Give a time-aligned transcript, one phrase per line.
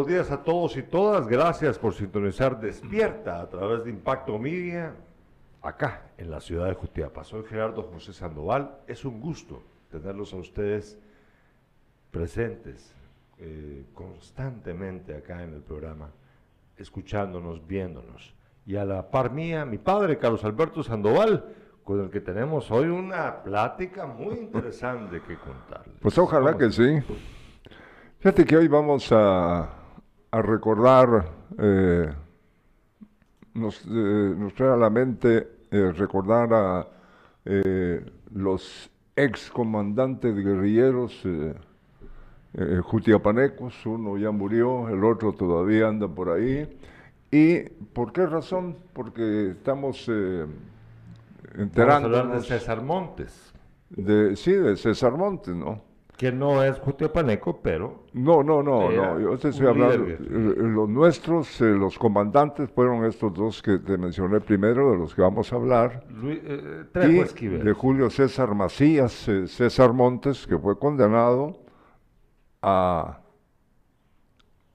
[0.00, 1.26] buenos días a todos y todas.
[1.26, 4.94] Gracias por sintonizar Despierta a través de Impacto Media,
[5.60, 7.22] acá en la ciudad de Jutiapa.
[7.22, 8.78] Soy Gerardo José Sandoval.
[8.86, 10.98] Es un gusto tenerlos a ustedes
[12.10, 12.94] presentes
[13.40, 16.08] eh, constantemente acá en el programa,
[16.78, 18.32] escuchándonos, viéndonos.
[18.64, 21.44] Y a la par mía, mi padre, Carlos Alberto Sandoval,
[21.84, 25.96] con el que tenemos hoy una plática muy interesante que contarles.
[26.00, 27.02] Pues ojalá que sí.
[28.18, 29.79] Fíjate que hoy vamos a,
[30.32, 31.28] recordar,
[31.58, 32.12] eh,
[33.54, 36.86] nos, eh, nos, trae a la mente eh, recordar a
[38.34, 41.26] los ex comandantes guerrilleros
[42.82, 46.78] jutiapanecos, uno ya murió, el otro todavía anda por ahí.
[47.30, 47.60] ¿Y
[47.92, 48.76] por qué razón?
[48.92, 50.06] Porque estamos
[51.56, 52.08] enterando.
[52.08, 53.52] Vamos a hablar de César Montes.
[53.88, 55.89] De, sí, de César Montes, ¿no?
[56.20, 58.04] Que no es Jutiopaneco, pero...
[58.12, 63.32] No, no, no, no, yo te estoy hablando, los nuestros, eh, los comandantes fueron estos
[63.32, 66.04] dos que te mencioné primero, de los que vamos a hablar.
[66.10, 66.84] Luis, eh,
[67.40, 71.58] y de Julio César Macías, eh, César Montes, que fue condenado
[72.60, 73.22] a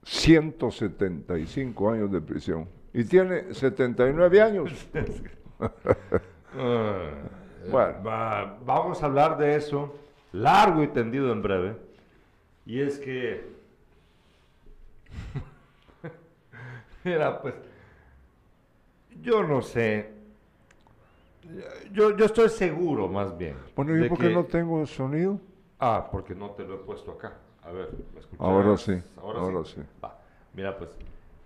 [0.02, 2.68] 175 años de prisión.
[2.92, 4.88] Y tiene 79 años.
[6.58, 7.10] Ah,
[7.70, 8.56] bueno.
[8.64, 9.92] vamos a hablar de eso
[10.36, 11.76] largo y tendido en breve.
[12.64, 13.46] Y es que,
[17.04, 17.54] mira, pues,
[19.22, 20.10] yo no sé,
[21.92, 23.56] yo, yo estoy seguro más bien.
[23.74, 25.40] Bueno, ¿y por qué no tengo sonido?
[25.78, 27.34] Ah, porque no te lo he puesto acá.
[27.62, 28.40] A ver, ¿me escuchas?
[28.40, 29.80] Ahora sí, ahora, sí.
[30.54, 30.90] Mira, pues,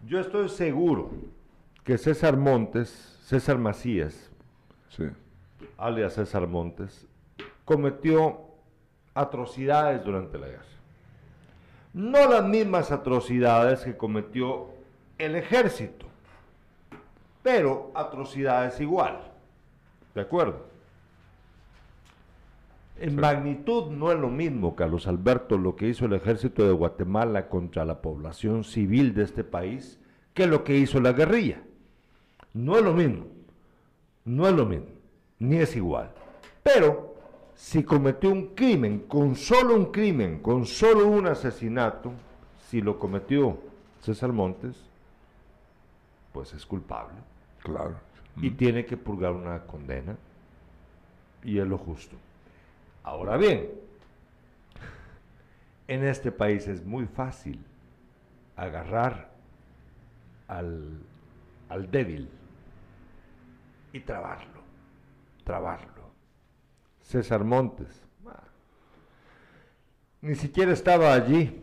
[0.07, 1.11] yo estoy seguro
[1.85, 4.31] que César Montes, César Macías,
[4.89, 5.05] sí.
[5.77, 7.07] alias César Montes,
[7.65, 8.50] cometió
[9.21, 10.65] atrocidades durante la guerra.
[11.93, 14.69] No las mismas atrocidades que cometió
[15.19, 16.07] el ejército,
[17.43, 19.21] pero atrocidades igual.
[20.15, 20.71] ¿De acuerdo?
[23.01, 27.49] En magnitud no es lo mismo, Carlos Alberto, lo que hizo el ejército de Guatemala
[27.49, 29.99] contra la población civil de este país
[30.35, 31.63] que lo que hizo la guerrilla.
[32.53, 33.27] No es lo mismo,
[34.25, 34.91] no es lo mismo,
[35.39, 36.13] ni es igual.
[36.63, 37.15] Pero
[37.61, 42.11] si cometió un crimen, con solo un crimen, con solo un asesinato,
[42.69, 43.59] si lo cometió
[44.01, 44.83] César Montes,
[46.33, 47.17] pues es culpable.
[47.63, 47.97] Claro.
[48.39, 50.17] Y tiene que purgar una condena.
[51.45, 52.17] Y es lo justo.
[53.05, 53.69] Ahora bien,
[55.87, 57.63] en este país es muy fácil
[58.57, 59.31] agarrar
[60.49, 60.99] al,
[61.69, 62.27] al débil
[63.93, 64.63] y trabarlo,
[65.45, 66.00] trabarlo
[67.11, 67.89] César Montes.
[70.23, 71.61] Ni siquiera estaba allí,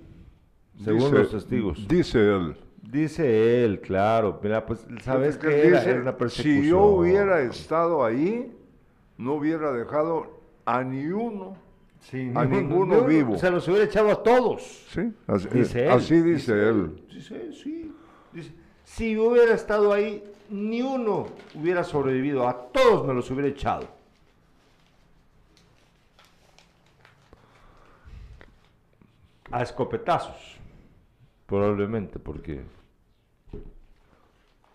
[0.84, 1.88] según los testigos.
[1.88, 2.58] Dice él.
[2.82, 4.40] Dice él, claro.
[4.44, 6.64] Mira, pues, ¿sabes que era, una persecución?
[6.64, 8.54] Si yo hubiera estado ahí,
[9.18, 11.56] no hubiera dejado a ni uno,
[12.34, 13.38] a ninguno vivo.
[13.38, 14.86] Se los hubiera echado a todos.
[14.90, 15.92] Sí, así dice él.
[15.92, 17.04] Así dice, él.
[17.10, 17.96] Dice, sí.
[18.34, 18.52] Dice,
[18.84, 22.48] si hubiera estado ahí, ni uno hubiera sobrevivido.
[22.48, 23.97] A todos me los hubiera echado.
[29.52, 30.60] A escopetazos,
[31.46, 32.64] probablemente, porque...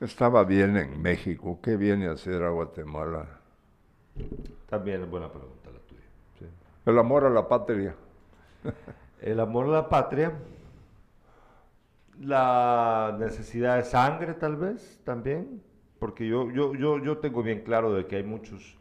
[0.01, 3.41] Estaba bien en México, ¿qué viene a hacer a Guatemala?
[4.69, 6.51] También es buena pregunta la tuya.
[6.85, 7.95] El amor a la patria.
[9.21, 10.33] El amor a la patria,
[12.19, 15.63] la necesidad de sangre tal vez también,
[16.01, 18.77] porque yo, yo, yo, yo tengo bien claro de que hay muchos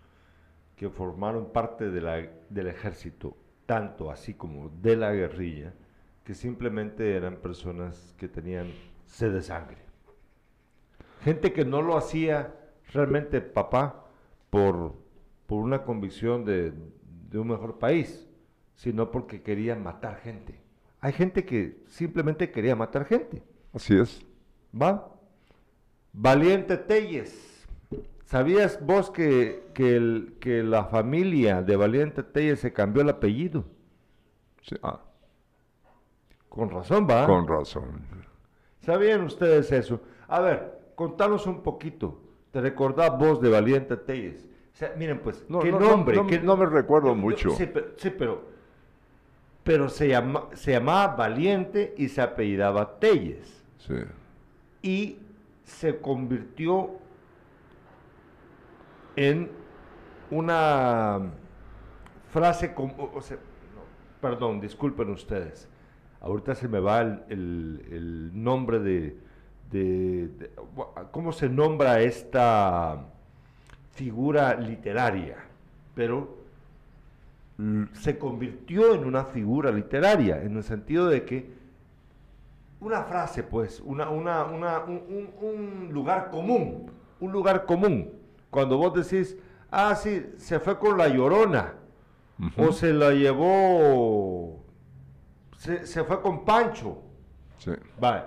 [0.75, 3.37] que formaron parte de la, del ejército,
[3.67, 5.73] tanto así como de la guerrilla,
[6.23, 8.71] que simplemente eran personas que tenían
[9.05, 9.77] sed de sangre.
[11.23, 12.55] Gente que no lo hacía
[12.93, 14.07] realmente papá
[14.49, 14.95] por,
[15.47, 16.73] por una convicción de,
[17.29, 18.27] de un mejor país,
[18.75, 20.59] sino porque querían matar gente.
[20.99, 23.43] Hay gente que simplemente quería matar gente.
[23.73, 24.25] Así es.
[24.79, 25.15] ¿Va?
[26.13, 27.67] Valiente Telles.
[28.25, 33.65] ¿Sabías vos que, que, el, que la familia de Valiente Telles se cambió el apellido?
[34.61, 34.75] Sí.
[34.83, 35.01] Ah.
[36.51, 37.25] Con razón, va.
[37.25, 38.05] Con razón.
[38.81, 40.01] ¿Sabían ustedes eso?
[40.27, 42.21] A ver, contanos un poquito.
[42.51, 44.45] ¿Te recordás vos de Valiente Telles?
[44.97, 46.41] miren, pues, no, ¿qué nombre?
[46.43, 47.51] No, me recuerdo mucho.
[47.51, 47.67] sí,
[48.17, 48.43] pero,
[49.63, 53.63] pero, se, llama, se llamaba Valiente y se apellidaba Telles.
[53.77, 53.95] Sí.
[54.81, 55.19] Y
[55.63, 56.89] se convirtió
[59.15, 59.49] en
[60.29, 61.31] una
[62.29, 63.37] frase, como, o sea,
[64.19, 65.70] perdón, disculpen ustedes
[66.21, 70.49] ahorita se me va el, nombre de,
[71.11, 73.05] cómo se nombra esta
[73.93, 75.37] figura literaria,
[75.95, 76.39] pero
[77.93, 81.61] se convirtió en una figura literaria, en el sentido de que
[82.79, 86.89] una frase, pues, una, una, un, lugar común,
[87.19, 88.09] un lugar común.
[88.49, 89.37] Cuando vos decís,
[89.69, 91.75] ah, sí, se fue con la llorona,
[92.57, 94.60] o se la llevó,
[95.61, 96.97] se, fue con Pancho.
[97.57, 97.71] Sí.
[97.99, 98.23] Vale.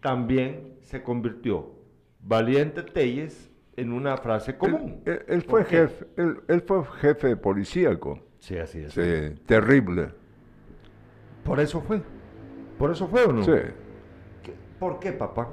[0.00, 1.74] También se convirtió
[2.22, 5.02] Valiente Telles en una frase común.
[5.04, 8.18] Él, fue, jefe, él, fue jefe policíaco.
[8.38, 8.94] Sí, así es.
[9.44, 10.10] terrible.
[11.44, 12.00] Por eso fue.
[12.78, 13.44] ¿Por eso fue o no?
[13.44, 13.52] Sí.
[14.78, 15.52] ¿Por qué, papá?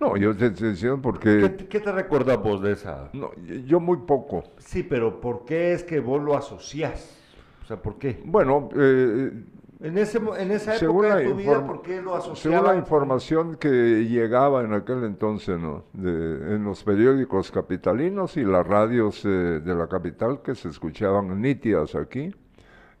[0.00, 1.66] No, yo te, decía porque...
[1.68, 3.10] ¿Qué, te recuerdas vos de esa?
[3.12, 3.32] No,
[3.66, 4.44] yo muy poco.
[4.58, 7.18] Sí, pero ¿por qué es que vos lo asociás?
[7.62, 8.22] O sea, ¿por qué?
[8.24, 9.30] Bueno, eh,
[9.80, 12.40] en, ese, en esa época de tu vida, ¿por qué lo asociabas?
[12.40, 15.84] Según la información que llegaba en aquel entonces, ¿no?
[15.92, 21.40] De, en los periódicos capitalinos y las radios eh, de la capital que se escuchaban
[21.40, 22.34] nítidas aquí.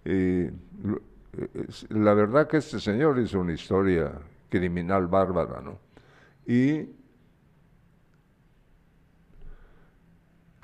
[0.04, 0.46] Y
[1.90, 4.12] la verdad que este señor hizo una historia
[4.48, 5.78] criminal bárbara, ¿no?
[6.46, 6.88] Y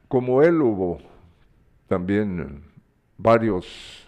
[0.08, 0.98] como él hubo
[1.88, 2.64] también
[3.18, 4.03] varios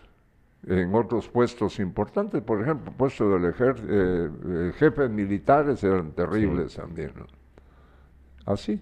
[0.66, 6.74] en otros puestos importantes, por ejemplo, puesto del ejército, eh, eh, jefes militares eran terribles
[6.74, 7.26] también, ¿no?
[8.44, 8.80] Así.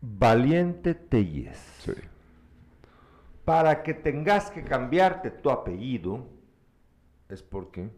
[0.00, 1.58] Valiente Telles.
[1.80, 1.92] Sí
[3.48, 6.26] para que tengas que cambiarte tu apellido,
[7.30, 7.88] es porque.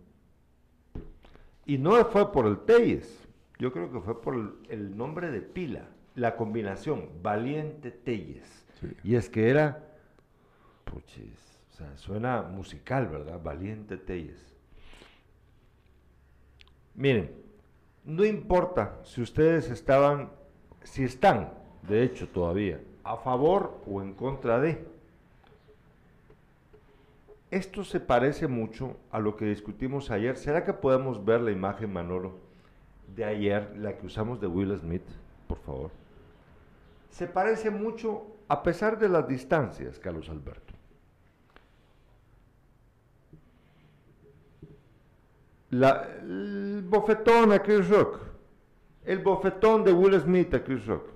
[1.66, 3.26] Y no fue por el Telles,
[3.58, 8.64] yo creo que fue por el, nombre de pila, la combinación, Valiente Telles.
[9.02, 9.88] Y es que era,
[11.80, 13.40] sea, suena musical, ¿verdad?
[13.42, 14.54] Valiente Telles.
[16.94, 17.30] Miren,
[18.04, 20.30] no importa si ustedes estaban,
[20.82, 24.84] si están, de hecho todavía, a favor o en contra de
[27.50, 30.36] esto se parece mucho a lo que discutimos ayer.
[30.36, 32.34] ¿Será que podemos ver la imagen, Manolo,
[33.16, 35.02] de ayer, la que usamos de Will Smith,
[35.48, 35.90] por favor?
[37.10, 40.69] Se parece mucho a pesar de las distancias, Carlos Alberto.
[45.70, 48.20] El bofetón a Chris Rock.
[49.04, 51.08] El bofetón de Will Smith a Chris Rock.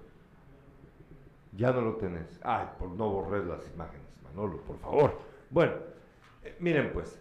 [1.57, 2.41] Ya no lo tenés.
[2.43, 5.19] Ay, por no borrar las imágenes, Manolo, por favor.
[5.51, 5.75] Bueno,
[6.59, 7.21] miren pues,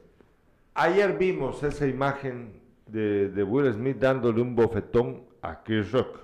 [0.73, 6.19] ayer vimos esa imagen de, Will Smith dándole un bofetón a Chris Rock.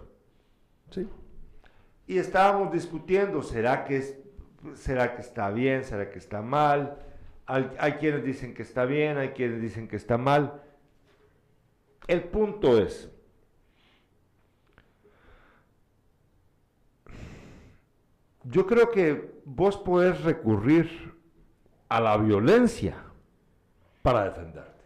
[0.91, 1.07] ¿Sí?
[2.07, 4.23] Y estábamos discutiendo, ¿será que,
[4.73, 5.83] ¿será que está bien?
[5.83, 6.97] ¿Será que está mal?
[7.45, 10.61] Hay quienes dicen que está bien, hay quienes dicen que está mal.
[12.09, 13.07] El punto es,
[18.45, 21.13] yo creo que vos podés recurrir
[21.87, 22.97] a la violencia
[24.01, 24.83] para defenderte.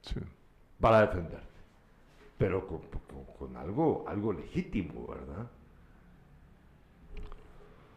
[0.00, 0.20] Sí.
[0.80, 1.46] Para defenderte.
[2.38, 2.66] Pero
[3.38, 5.50] con, algo, algo legítimo, ¿verdad?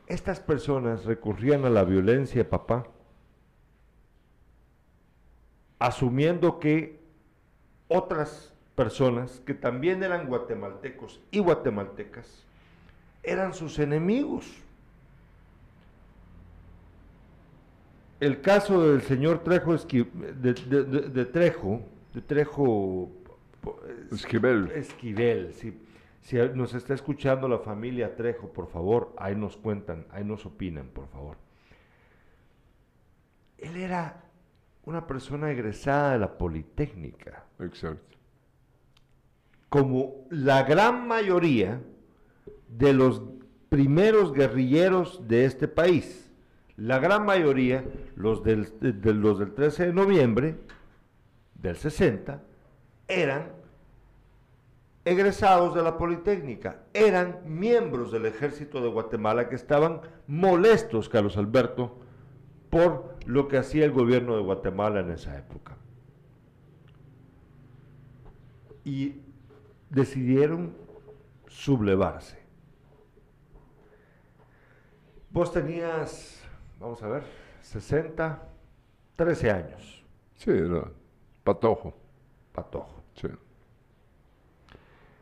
[0.08, 2.86] Estas personas recurrían a la violencia, papá,
[5.80, 7.03] asumiendo que
[7.88, 12.46] otras personas que también eran guatemaltecos y guatemaltecas
[13.24, 14.64] eran sus enemigos.
[18.24, 21.82] el caso del señor Trejo de, Trejo,
[22.14, 23.12] de Trejo
[24.12, 24.72] Esquivel.
[24.72, 25.78] Esquivel, si,
[26.22, 30.88] si nos está escuchando la familia Trejo, por favor, ahí nos cuentan, ahí nos opinan,
[30.88, 31.36] por favor.
[33.58, 34.23] Él era
[34.86, 37.46] una persona egresada de la Politécnica.
[37.60, 38.18] Exacto.
[39.70, 41.82] Como la gran mayoría
[42.68, 43.22] de los
[43.70, 46.24] primeros guerrilleros de este país
[46.78, 47.84] la gran mayoría,
[48.16, 50.56] los del, de, los del 13 de noviembre
[51.56, 52.42] del 60,
[53.08, 53.52] eran
[55.06, 62.00] egresados de la Politécnica, eran miembros del ejército de Guatemala que estaban molestos, Carlos Alberto,
[62.74, 65.78] por lo que hacía el gobierno de Guatemala en esa época.
[68.84, 69.22] Y
[69.92, 70.74] decidieron
[71.46, 72.42] sublevarse.
[75.30, 76.44] Vos tenías
[76.80, 77.24] vamos a ver,
[77.62, 78.44] 60,
[79.18, 80.04] 13 años.
[80.36, 80.92] Sí, era
[81.44, 81.94] patojo.
[82.52, 83.04] Patojo.
[83.14, 83.28] Sí.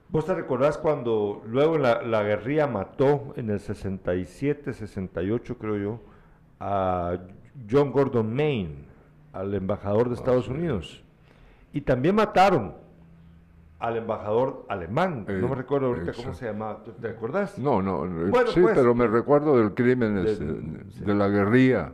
[0.08, 6.00] ¿Vos te recordás cuando luego la, la guerrilla mató en el 67, 68 creo yo,
[6.62, 7.18] a
[7.70, 8.92] John Gordon Maine?
[9.34, 11.04] al embajador de Estados Unidos.
[11.74, 12.76] Y también mataron
[13.80, 15.26] al embajador alemán.
[15.28, 16.84] no me recuerdo ahorita cómo se llamaba.
[16.84, 17.58] ¿Te acuerdas?
[17.58, 18.06] No, no.
[18.48, 21.94] sí, pues, pero me recuerdo del crimen de, de la guerrilla.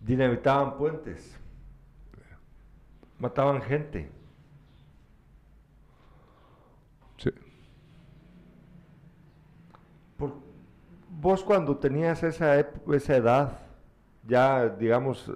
[0.00, 1.38] Dinamitaban puentes.
[3.18, 4.10] Mataban gente.
[7.18, 7.30] Sí.
[10.16, 10.34] Por,
[11.08, 13.65] vos cuando tenías esa, esa edad,
[14.26, 15.30] ya digamos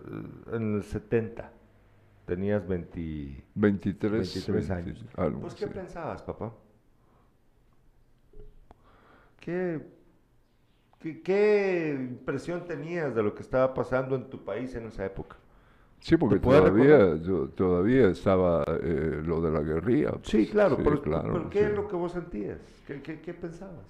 [0.52, 1.52] en el 70,
[2.26, 5.04] tenías 20, 23, años.
[5.40, 6.52] ¿Vos qué pensabas, papá?
[9.40, 9.80] ¿Qué,
[11.24, 15.36] qué, impresión tenías de lo que estaba pasando en tu país en esa época?
[16.00, 20.12] Sí, porque todavía, yo, todavía estaba eh, lo de la guerrilla.
[20.22, 22.58] sí, claro, pero, ¿qué es lo que vos sentías?
[22.86, 23.86] ¿Qué, qué, pensabas?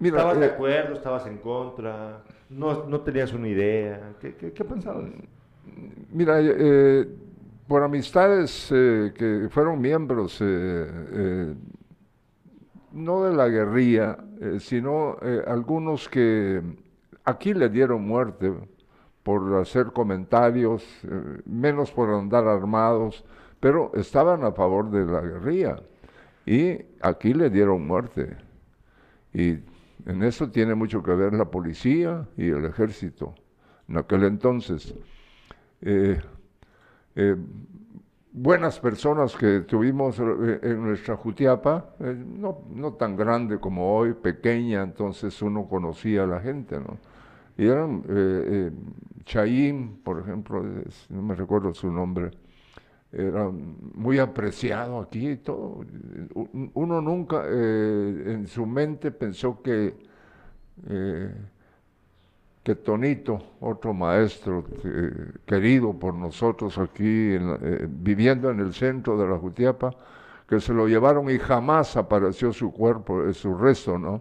[0.00, 0.94] ¿Estabas de eh, acuerdo?
[0.94, 2.22] ¿Estabas en contra?
[2.50, 4.14] ¿No, no tenías una idea?
[4.20, 5.06] ¿Qué, qué pensabas?
[6.10, 7.08] Mira, eh,
[7.66, 10.40] por amistades que fueron miembros,
[12.92, 14.16] no de la guerrilla,
[14.58, 16.62] sino algunos que
[17.24, 18.52] aquí le dieron muerte
[19.28, 23.22] por hacer comentarios, eh, menos por andar armados,
[23.60, 25.76] pero estaban a favor de la guerrilla.
[26.46, 28.38] Y aquí le dieron muerte.
[29.34, 29.58] Y
[30.06, 33.34] en eso tiene mucho que ver la policía y el ejército.
[33.88, 34.94] En aquel entonces,
[35.80, 36.20] eh,
[37.16, 37.36] eh,
[38.32, 45.40] buenas personas que tuvimos en nuestra Jutiapa, no, no tan grande como hoy, pequeña, entonces
[45.42, 46.98] uno conocía a la gente, ¿no?
[47.56, 50.64] Y eran eh, eh por ejemplo,
[51.10, 52.30] no me recuerdo su nombre,
[53.12, 53.50] era
[53.94, 55.84] muy apreciado aquí y todo.
[56.74, 59.94] Uno nunca eh, en su mente pensó que,
[60.88, 61.34] eh,
[62.84, 64.62] Tonito, otro maestro
[65.46, 67.38] querido por nosotros aquí,
[67.88, 69.90] viviendo en el centro de la Jutiapa,
[70.46, 74.20] que se lo llevaron y jamás apareció su cuerpo, su resto, ¿no?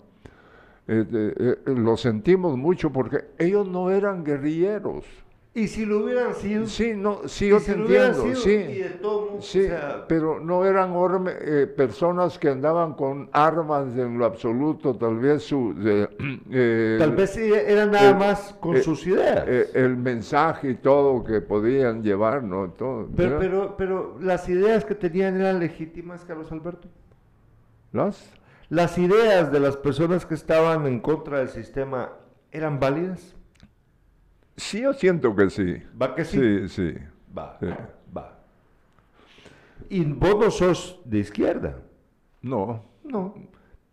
[0.89, 5.05] Eh, eh, lo sentimos mucho porque ellos no eran guerrilleros.
[5.57, 6.67] Y si lo hubieran sido.
[6.67, 8.35] Sí, no, sí, yo te entiendo.
[8.35, 8.93] sí,
[9.39, 9.67] sí
[10.07, 10.93] pero no eran
[11.27, 15.73] eh, personas que andaban con armas en lo absoluto, tal vez su.
[16.99, 19.47] tal vez eran nada más con sus ideas.
[19.73, 22.69] el mensaje y todo que podían llevar, ¿no?
[22.69, 26.87] Todo, pero, pero, pero las ideas que tenían eran legítimas, Carlos Alberto.
[27.93, 28.31] ¿Las?
[28.69, 32.11] ¿Las ideas de las personas que estaban en contra del sistema
[32.51, 33.36] eran válidas?
[34.57, 35.81] Sí, yo siento que sí.
[35.99, 36.37] ¿Va que sí?
[36.37, 36.93] Sí, sí.
[37.37, 37.59] Va,
[38.15, 38.39] va.
[39.87, 41.77] Y vos no sos de izquierda.
[42.41, 42.83] No.
[43.03, 43.35] No.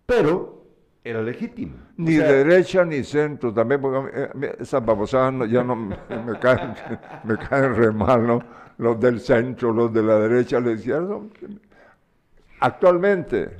[0.06, 0.64] Pero
[1.04, 1.76] era legítimo.
[1.98, 5.96] Ni derecha ni centro, también, porque eh, esas babosadas ya no me,
[6.40, 6.74] caen,
[7.24, 8.42] me caen re mal, ¿no?
[8.78, 11.18] Los del centro, los de la derecha, la izquierda.
[12.60, 13.50] Actualmente,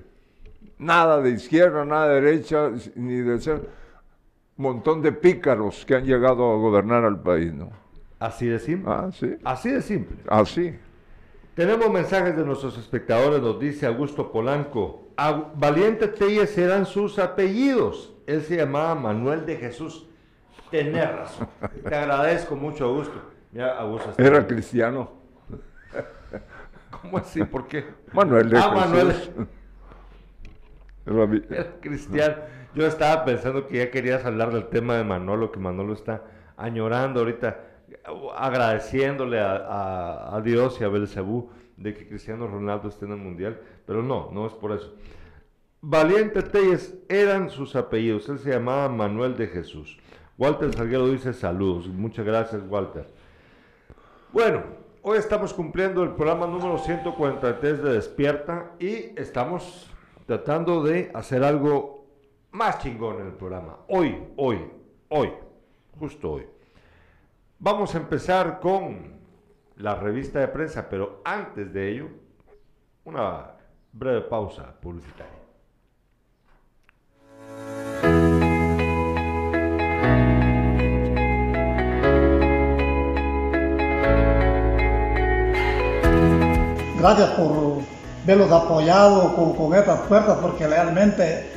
[0.78, 3.83] nada de izquierda, nada de derecha, ni de ser
[4.56, 7.70] montón de pícaros que han llegado a gobernar al país, ¿no?
[8.18, 8.92] Así de simple.
[8.92, 9.37] Ah, sí.
[9.44, 10.16] Así de simple.
[10.28, 10.75] Así.
[11.54, 15.08] Tenemos mensajes de nuestros espectadores, nos dice Augusto Polanco.
[15.54, 18.12] Valiente Telles eran sus apellidos.
[18.26, 20.08] Él se llamaba Manuel de Jesús.
[20.70, 21.49] Tenés razón.
[21.88, 23.20] Te agradezco mucho, Augusto.
[23.52, 25.12] Mira, Augusto Era cristiano.
[26.90, 27.44] ¿Cómo así?
[27.44, 27.84] ¿Por qué?
[28.12, 29.30] Manuel de ah, Jesús.
[31.06, 31.46] Manuel.
[31.80, 32.37] Cristian,
[32.74, 36.24] yo estaba pensando que ya querías hablar del tema de Manolo, que Manolo está
[36.56, 37.60] añorando ahorita,
[38.36, 44.02] agradeciéndole a, Dios y a Belcebú de que Cristiano Ronaldo esté en el Mundial, pero
[44.02, 44.94] no, no es por eso.
[45.80, 49.98] Valiente Telles eran sus apellidos, él se llamaba Manuel de Jesús.
[50.38, 53.06] Walter Salguero dice saludos, muchas gracias Walter.
[54.32, 54.62] Bueno,
[55.02, 59.88] hoy estamos cumpliendo el programa número 143 de Despierta y estamos
[60.26, 61.93] tratando de hacer algo
[62.54, 63.78] más chingón en el programa.
[63.88, 64.61] Hoy, hoy,
[65.08, 65.32] hoy,
[65.99, 66.46] justo hoy.
[67.58, 69.18] Vamos a empezar con
[69.76, 72.08] la revista de prensa, pero antes de ello,
[73.04, 73.50] una
[73.92, 75.32] breve pausa publicitaria.
[87.00, 87.82] Gracias por
[88.25, 91.53] verlos apoyados con, con estas puertas porque realmente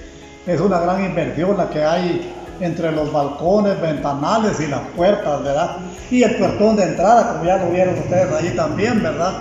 [0.48, 5.77] es una gran inversión la que hay entre los balcones, ventanales y las puertas, ¿verdad?
[6.10, 9.34] Y el puertón de entrada, como ya lo vieron ustedes allí también, ¿verdad?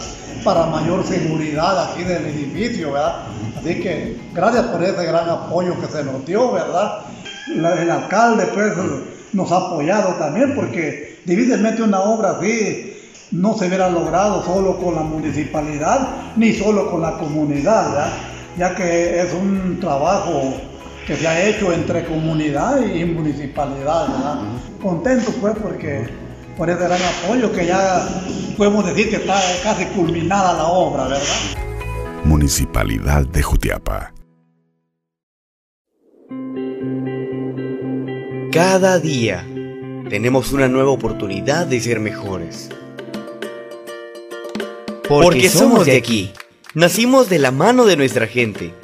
[0.44, 3.22] Para mayor seguridad aquí del edificio, ¿verdad?
[3.56, 7.00] Así que gracias por ese gran apoyo que se nos dio, ¿verdad?
[7.48, 8.72] el alcalde, pues,
[9.32, 12.92] nos ha apoyado también porque difícilmente una obra así
[13.30, 18.08] no se hubiera logrado solo con la municipalidad ni solo con la comunidad,
[18.58, 20.54] ya que es un trabajo
[21.06, 24.08] que se ha hecho entre comunidad y municipalidad.
[24.82, 26.08] Contento pues porque
[26.56, 28.08] por ese gran apoyo que ya
[28.56, 31.24] podemos decir que está casi culminada la obra, ¿verdad?
[32.24, 34.12] Municipalidad de Jutiapa.
[38.50, 39.46] Cada día
[40.08, 42.70] tenemos una nueva oportunidad de ser mejores.
[45.08, 46.32] Porque, somos de aquí.
[46.74, 48.74] Nacimos de la mano de nuestra gente.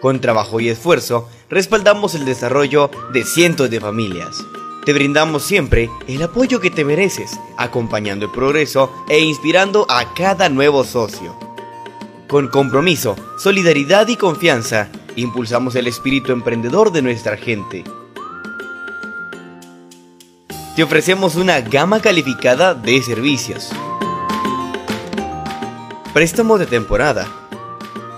[0.00, 4.44] Con trabajo y esfuerzo, respaldamos el desarrollo de cientos de familias.
[4.84, 10.48] Te brindamos siempre el apoyo que te mereces, acompañando el progreso e inspirando a cada
[10.48, 11.36] nuevo socio.
[12.28, 17.84] Con compromiso, solidaridad y confianza, impulsamos el espíritu emprendedor de nuestra gente.
[20.76, 23.70] Te ofrecemos una gama calificada de servicios
[26.12, 27.28] Préstamos de temporada.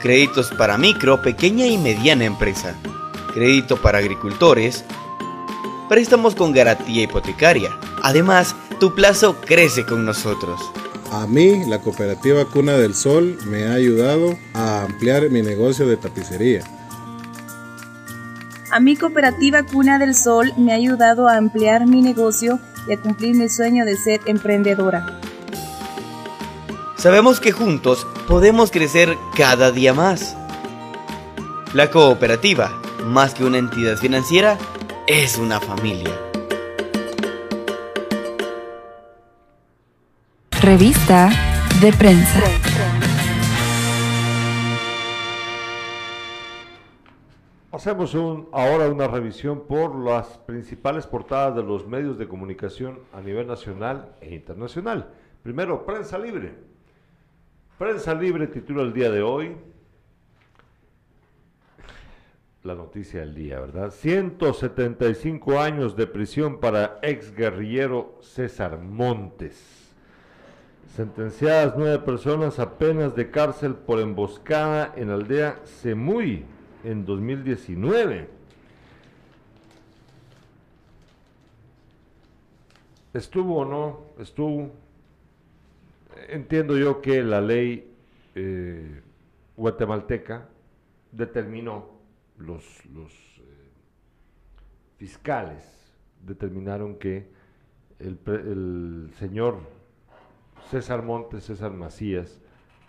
[0.02, 2.74] Créditos para micro, pequeña y mediana empresa.
[3.32, 4.84] Crédito para agricultores.
[5.88, 7.70] Préstamos con garantía hipotecaria.
[8.02, 10.60] Además, tu plazo crece con nosotros.
[11.12, 15.96] A mí, la cooperativa Cuna del Sol me ha ayudado a ampliar mi negocio de
[15.96, 16.64] tapicería.
[18.72, 23.00] A mi cooperativa Cuna del Sol me ha ayudado a ampliar mi negocio y a
[23.00, 25.20] cumplir mi sueño de ser emprendedora.
[26.96, 30.36] Sabemos que juntos podemos crecer cada día más.
[31.74, 32.70] La cooperativa,
[33.04, 34.58] más que una entidad financiera,
[35.06, 36.16] es una familia.
[40.60, 41.30] Revista
[41.80, 42.40] de prensa.
[47.72, 53.20] Hacemos un, ahora una revisión por las principales portadas de los medios de comunicación a
[53.20, 55.10] nivel nacional e internacional.
[55.42, 56.71] Primero, prensa libre.
[57.82, 59.56] Prensa Libre titula el día de hoy
[62.62, 63.90] la noticia del día, ¿verdad?
[63.90, 69.92] 175 años de prisión para ex guerrillero César Montes.
[70.94, 76.44] Sentenciadas nueve personas a penas de cárcel por emboscada en aldea Semuy
[76.84, 78.28] en 2019.
[83.12, 84.02] ¿Estuvo o no?
[84.20, 84.70] Estuvo
[86.28, 87.92] entiendo yo que la ley
[88.34, 89.02] eh,
[89.56, 90.48] guatemalteca
[91.10, 91.90] determinó,
[92.38, 93.42] los, eh,
[94.96, 95.62] fiscales
[96.22, 97.28] determinaron que
[97.98, 99.58] el, señor
[100.70, 102.40] César Montes, César Macías,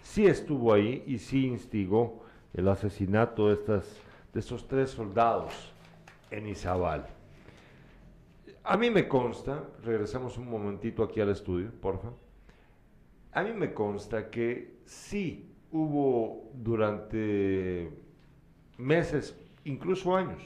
[0.02, 3.98] sí estuvo ahí y sí instigó el asesinato de, estas,
[4.34, 5.74] de estos tres soldados
[6.32, 7.08] en Izabal.
[8.64, 12.23] A mí me consta, regresamos un momentito aquí al estudio, por favor.
[13.34, 17.90] A mí me consta que sí hubo durante
[18.78, 20.44] meses, incluso años,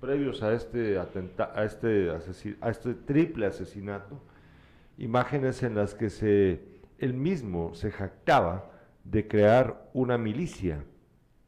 [0.00, 1.00] previos a este,
[1.64, 2.10] este,
[2.60, 4.22] a este triple asesinato,
[4.98, 6.62] imágenes en las que se,
[6.98, 8.70] él mismo se jactaba
[9.02, 10.84] de crear una milicia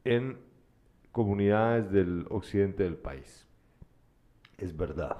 [0.03, 0.39] en
[1.13, 3.47] comunidades del occidente del país.
[4.57, 5.17] Es verdad.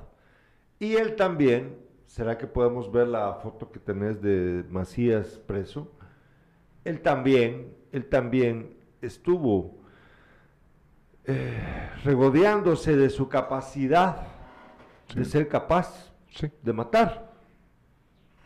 [0.79, 1.77] Y él también
[2.11, 5.89] ¿Será que podemos ver la foto que tenés de Macías preso?
[6.83, 9.77] Él también, él también estuvo
[11.23, 14.27] eh, regodeándose de su capacidad
[15.15, 16.11] de ser capaz
[16.61, 17.31] de matar.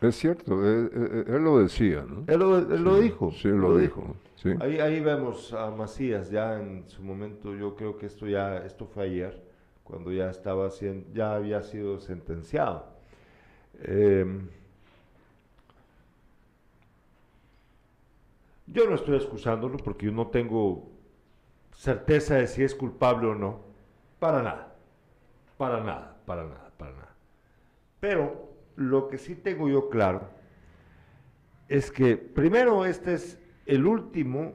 [0.00, 2.22] Es cierto, él, lo decía, ¿no?
[2.28, 3.32] Él lo, dijo.
[3.32, 4.14] Sí, lo, dijo.
[4.60, 8.86] Ahí, ahí vemos a Macías ya en su momento, yo creo que esto ya, esto
[8.86, 9.42] fue ayer,
[9.82, 10.68] cuando ya estaba
[11.12, 12.95] ya había sido sentenciado.
[13.82, 14.48] Em,
[18.66, 20.90] yo no estoy excusándolo porque yo no tengo
[21.72, 23.60] certeza de si es culpable o no.
[24.18, 24.74] Para nada.
[25.58, 27.14] Para nada, para nada, para nada.
[28.00, 30.28] Pero lo que sí tengo yo claro
[31.68, 34.54] es que primero este es el último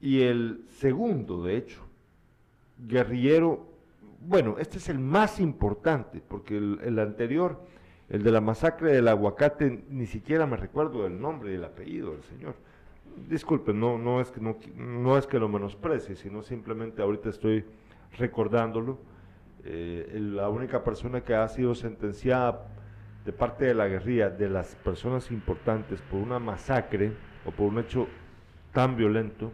[0.00, 1.80] y el segundo, de hecho,
[2.78, 3.63] guerrillero
[4.26, 7.60] bueno, este es el más importante, porque el, anterior,
[8.08, 12.12] el de la masacre del aguacate, ni siquiera me recuerdo el nombre y el apellido
[12.12, 12.54] del señor.
[13.28, 17.64] Disculpen, no, no, es que no, no es que lo menosprecie, sino simplemente ahorita estoy
[18.18, 18.98] recordándolo.
[19.64, 22.66] Eh, la única persona que ha sido sentenciada
[23.24, 27.12] de parte de la guerrilla, de las personas importantes, por una masacre
[27.46, 28.06] o por un hecho
[28.72, 29.52] tan violento,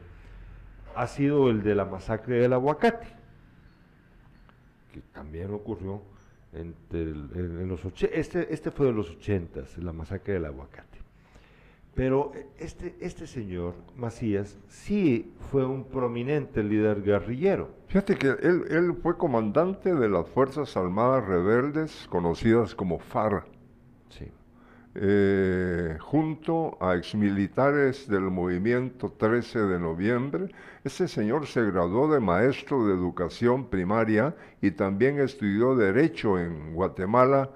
[0.96, 3.19] ha sido el de la masacre del aguacate
[4.92, 6.02] que también ocurrió
[6.52, 10.98] entre el- en, en los este, este fue de los ochentas, la masacre del aguacate.
[11.94, 17.70] Pero eh, este, este señor, Macías, sí fue un prominente líder guerrillero.
[17.88, 23.46] Fíjate que él, él fue comandante de las Fuerzas Armadas Rebeldes, conocidas como FARC,
[24.08, 24.26] Sí.
[24.94, 30.48] Eh, junto a exmilitares del movimiento 13 de noviembre.
[30.82, 37.50] Ese señor se graduó de maestro de educación primaria y también estudió Derecho en Guatemala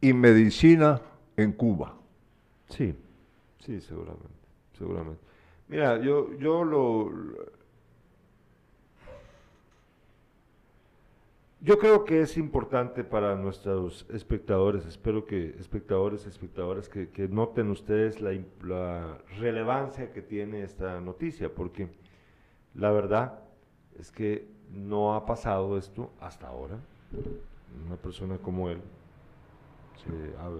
[0.00, 1.02] y Medicina
[1.36, 1.94] en Cuba.
[2.68, 2.94] Sí,
[3.58, 4.26] sí, seguramente,
[4.78, 5.20] seguramente.
[5.68, 7.12] Mira, yo, yo lo,
[11.66, 18.20] yo creo que es importante para nuestros espectadores, espero que espectadores, espectadoras, que, noten ustedes
[18.20, 18.30] la,
[18.62, 21.88] la relevancia que tiene esta noticia, porque
[22.76, 23.40] la verdad
[23.98, 26.78] es que no ha pasado esto hasta ahora.
[27.84, 28.80] Una persona como él,
[29.96, 30.50] se ha-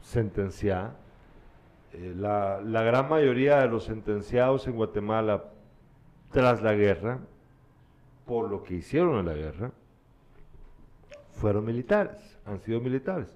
[0.00, 0.96] sentenciada,
[1.92, 5.44] eh, la, la gran mayoría de los sentenciados en Guatemala
[6.30, 7.18] tras la guerra,
[8.26, 9.72] por lo que hicieron en la guerra,
[11.32, 13.34] fueron militares, han sido militares.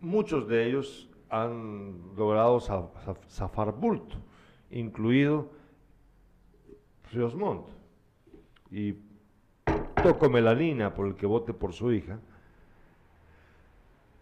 [0.00, 4.16] Muchos de ellos han logrado za- za- zafar bulto,
[4.70, 5.50] incluido
[7.12, 7.68] Ríos Montt.
[8.70, 8.94] Y
[10.02, 12.20] Toco Melanina, por el que vote por su hija.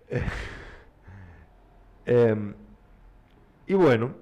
[2.09, 2.55] Em,
[3.67, 4.15] y bueno,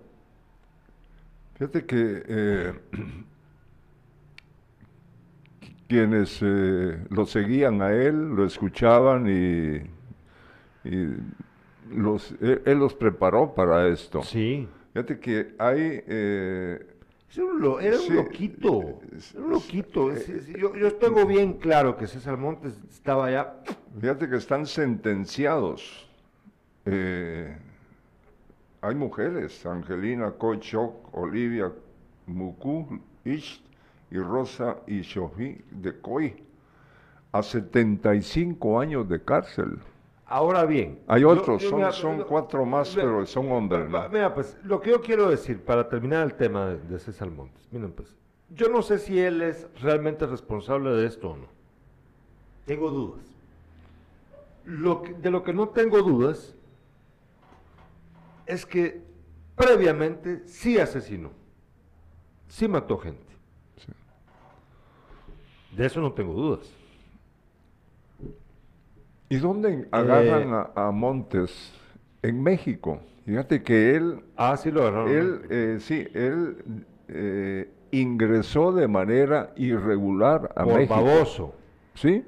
[1.55, 2.75] Fíjate que eh,
[5.89, 9.77] quienes eh, lo seguían a él, lo escuchaban y,
[10.89, 11.09] y
[11.91, 14.23] los, él, él los preparó para esto.
[14.23, 16.03] sí, Fíjate que hay...
[16.07, 16.87] eh,
[17.35, 20.13] Era un, lo- era un Sí, loquito, es- era un loquito.
[20.13, 23.55] es- es- yo, yo tengo bien claro que César Montes estaba allá.
[24.01, 26.09] Fíjate que están sentenciados.
[26.87, 27.57] Eh,
[28.83, 31.73] hay mujeres, Angelina Kochok, Olivia
[32.27, 33.63] Muku Ish
[34.15, 36.37] y Rosa Ishohi de Coy,
[37.33, 39.81] a 75 años de cárcel.
[40.27, 41.01] Ahora bien.
[41.09, 43.91] Hay otros, yo son, mira, son lo- cuatro más, mira, pero son hombres.
[43.91, 44.09] ¿no?
[44.11, 47.67] Mira, pues, lo que yo quiero decir para terminar el tema de, de César Montes.
[47.73, 48.15] Miren, pues,
[48.51, 51.49] yo no sé si él es realmente responsable de esto o no.
[52.67, 53.27] Tengo dudas.
[54.65, 56.55] Lo que- de lo que no tengo dudas
[58.47, 59.03] es que
[59.57, 61.31] previamente sí asesinó,
[62.47, 63.24] sí mató gente.
[65.77, 66.71] De eso no tengo dudas.
[69.29, 71.73] ¿Y dónde agarran a, a Montes?
[72.23, 73.01] En México.
[73.25, 75.11] Fíjate que él Ah, sí lo agarraron.
[75.11, 80.95] Él, eh, sí, él eh, ingresó de manera irregular a por México.
[80.95, 81.55] baboso.
[81.95, 82.23] Sí,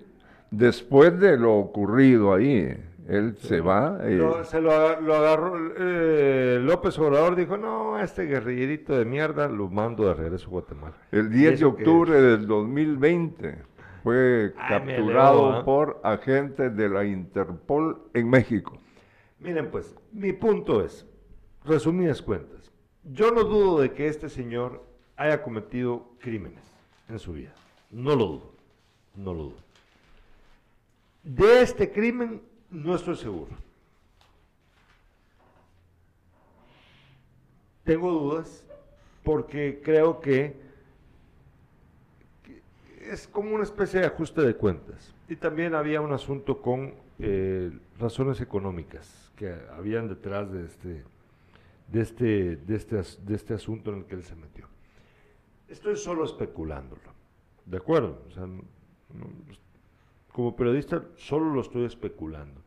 [0.51, 2.77] después de lo ocurrido ahí,
[3.09, 3.99] él se va.
[4.03, 8.97] eh, Lo- se lo, aga- lo agarró eh, López Obrador, dijo, no, a este guerrillerito
[8.99, 10.95] de mierda lo mando de regreso a Guatemala.
[11.13, 13.59] el ¿Y 10 de octubre del 2020
[14.03, 15.65] fue Ay, capturado ¿ah?
[15.65, 18.79] por agentes de la Interpol en México.
[19.41, 21.07] Miren pues, mi punto es,
[21.65, 22.73] resumidas cuentas,
[23.05, 24.83] yo no dudo de que este señor
[25.17, 26.63] haya cometido crímenes
[27.09, 27.53] en su vida,
[27.91, 28.53] no lo dudo,
[29.15, 29.67] no lo dudo.
[31.23, 32.41] De este crimen
[32.71, 33.51] no estoy seguro.
[37.85, 38.65] Tengo dudas
[39.23, 40.57] porque creo que
[43.01, 45.15] es como una especie de ajuste de cuentas.
[45.29, 51.05] Y también había un asunto con eh, razones económicas que habían detrás de este,
[51.89, 54.67] de, este, de, este, de este asunto en el que él se metió.
[55.69, 57.03] Estoy solo especulándolo,
[57.65, 58.23] ¿de acuerdo?
[58.29, 58.65] O sea, no-
[59.15, 59.57] no-
[60.37, 62.61] como periodista solo lo estoy especulando.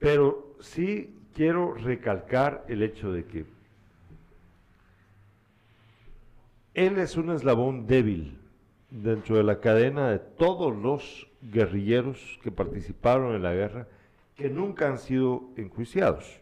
[0.00, 3.46] Pero sí quiero recalcar el hecho de que
[6.74, 8.36] él es un eslabón débil
[8.90, 13.86] dentro de la cadena de todos los guerrilleros que participaron en la guerra
[14.34, 16.40] que nunca han sido enjuiciados,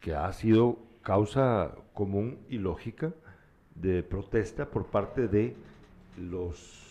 [0.00, 3.12] que ha sido causa común y lógica
[3.74, 5.54] de protesta por parte de
[6.16, 6.87] los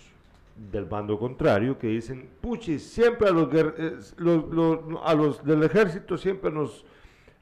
[0.72, 6.52] del bando contrario que dicen, puchis, siempre a eh, los- a los del ejército siempre
[6.52, 6.86] nos,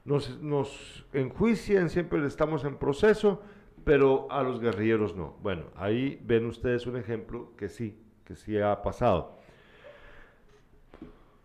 [0.04, 3.40] nos, nos enjuician, siempre estamos en proceso,
[3.84, 5.36] pero a los guerrilleros no.
[5.42, 9.36] Bueno, ahí ven ustedes un ejemplo que sí, que sí ha pasado.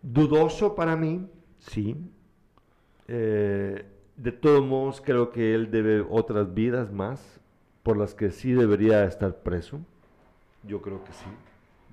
[0.02, 1.28] Dudoso para mí,
[1.60, 1.96] sí.
[3.08, 3.86] Eh,
[4.18, 7.40] de todos modos, creo que él debe otras vidas más
[7.84, 9.80] por las que sí debería estar preso.
[10.64, 11.26] Yo creo que sí,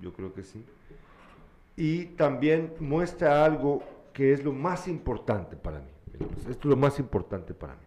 [0.00, 0.64] yo creo que sí.
[1.76, 3.82] y también muestra algo
[4.12, 5.90] que es lo más importante para mí.
[6.40, 7.86] Esto es lo más importante para mí.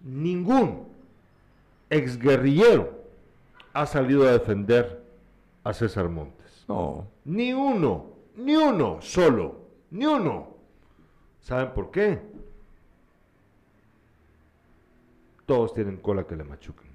[0.00, 0.86] Ningún
[1.88, 3.02] exguerrillero
[3.72, 5.02] ha salido a defender
[5.64, 6.64] a César Montes.
[6.68, 7.06] No.
[7.24, 8.06] Ni uno,
[8.36, 10.48] ni uno solo, ni uno.
[11.40, 12.20] ¿Saben por qué?
[15.46, 16.90] Todos tienen cola que le machuquen.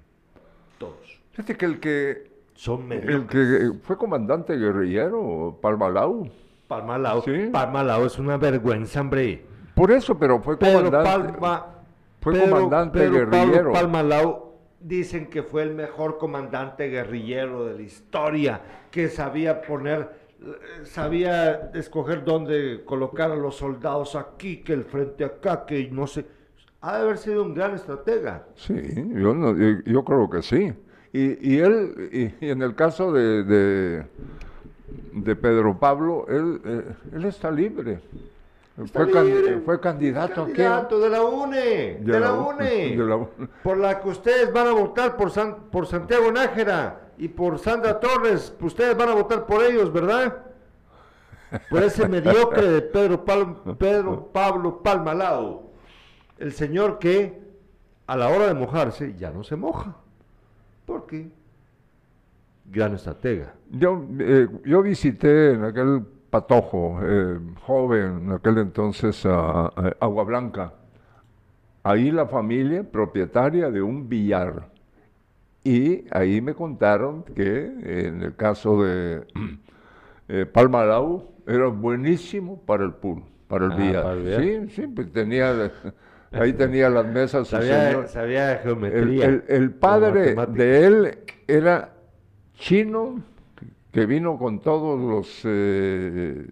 [0.78, 1.20] Todos.
[1.32, 3.30] Fíjate que el que, Son el mediocres.
[3.72, 6.28] que fue comandante guerrillero, Palmalau,
[6.66, 7.22] Palmalao.
[7.22, 7.50] Sí.
[7.52, 9.44] Palmalao es una vergüenza, hombre.
[9.76, 11.32] por eso, pero fue comandante.
[11.38, 11.66] Palma.
[12.20, 13.72] fue Pedro- comandante Pablo guerrillero.
[13.72, 20.10] Palmalao dicen que fue el mejor comandante guerrillero de la historia, que sabía poner,
[20.42, 26.08] eh, sabía escoger dónde colocar a los soldados aquí, que el frente acá, que no
[26.08, 26.26] sé.
[26.80, 28.46] Ha de haber sido un gran estratega.
[28.56, 28.74] Sí,
[29.14, 30.72] yo, no- yo, yo creo que sí.
[31.12, 32.08] Y, y él,
[32.40, 34.04] y, y en el caso de, de,
[35.14, 38.00] de Pedro Pablo, él, eh, él está libre.
[38.82, 39.58] Está fue, can- libre.
[39.64, 40.52] fue candidato, aquí.
[40.52, 43.28] Candidato de la UNE, de, la UNE, de la UNE.
[43.62, 47.98] por la que ustedes van a votar por, San- por Santiago Nájera y por Sandra
[47.98, 50.44] Torres, pues ustedes van a votar por ellos, ¿verdad?
[51.70, 55.72] Por ese mediocre de Pedro, Pal- Pedro Pablo Palmalao,
[56.38, 57.40] el señor que
[58.06, 59.96] a la hora de mojarse ya no se moja,
[60.88, 61.28] porque
[62.72, 63.54] gran estratega.
[63.70, 70.24] Yo, eh, yo visité en aquel patojo, eh, joven, en aquel entonces, a, a Agua
[70.24, 70.72] Blanca.
[71.82, 74.68] Ahí la familia propietaria de un billar.
[75.62, 79.26] Y ahí me contaron que en el caso de
[80.28, 84.02] eh, Palmalau era buenísimo para el pool, para el Ah, billar.
[84.02, 84.42] para el billar.
[84.42, 85.70] Sí, sí, pues tenía,
[86.32, 87.48] ahí tenía las mesas.
[87.48, 89.24] Sabía, sabía El, geometría.
[89.26, 91.94] el- el padre de él era
[92.54, 93.22] chino,
[93.92, 96.46] que vino con todos los eh,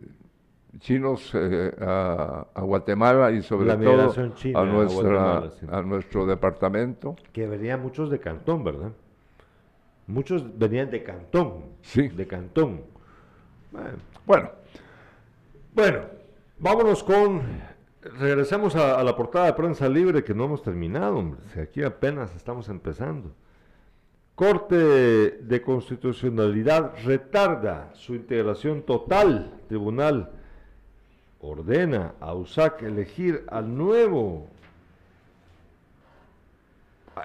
[0.78, 4.02] chinos eh, a, a Guatemala y sobre La todo
[4.54, 5.66] a, a nuestra, Guatemala, sí.
[5.70, 7.16] a nuestro departamento.
[7.32, 8.90] Que venían muchos de Cantón, ¿verdad?
[10.06, 11.64] Muchos venían de Cantón.
[11.82, 12.08] Sí.
[12.08, 12.82] De Cantón.
[14.24, 14.50] Bueno,
[15.74, 15.98] bueno,
[16.58, 17.42] vámonos con...
[18.18, 21.40] Regresemos a, la portada de prensa libre que no hemos terminado, hombre.
[21.60, 23.34] Aquí apenas estamos empezando.
[24.34, 29.60] Corte de Constitucionalidad retarda su integración total.
[29.68, 30.30] Tribunal
[31.40, 34.48] ordena a USAC elegir al nuevo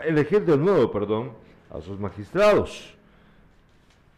[0.04, 1.32] elegir de nuevo, perdón,
[1.70, 2.96] a sus magistrados,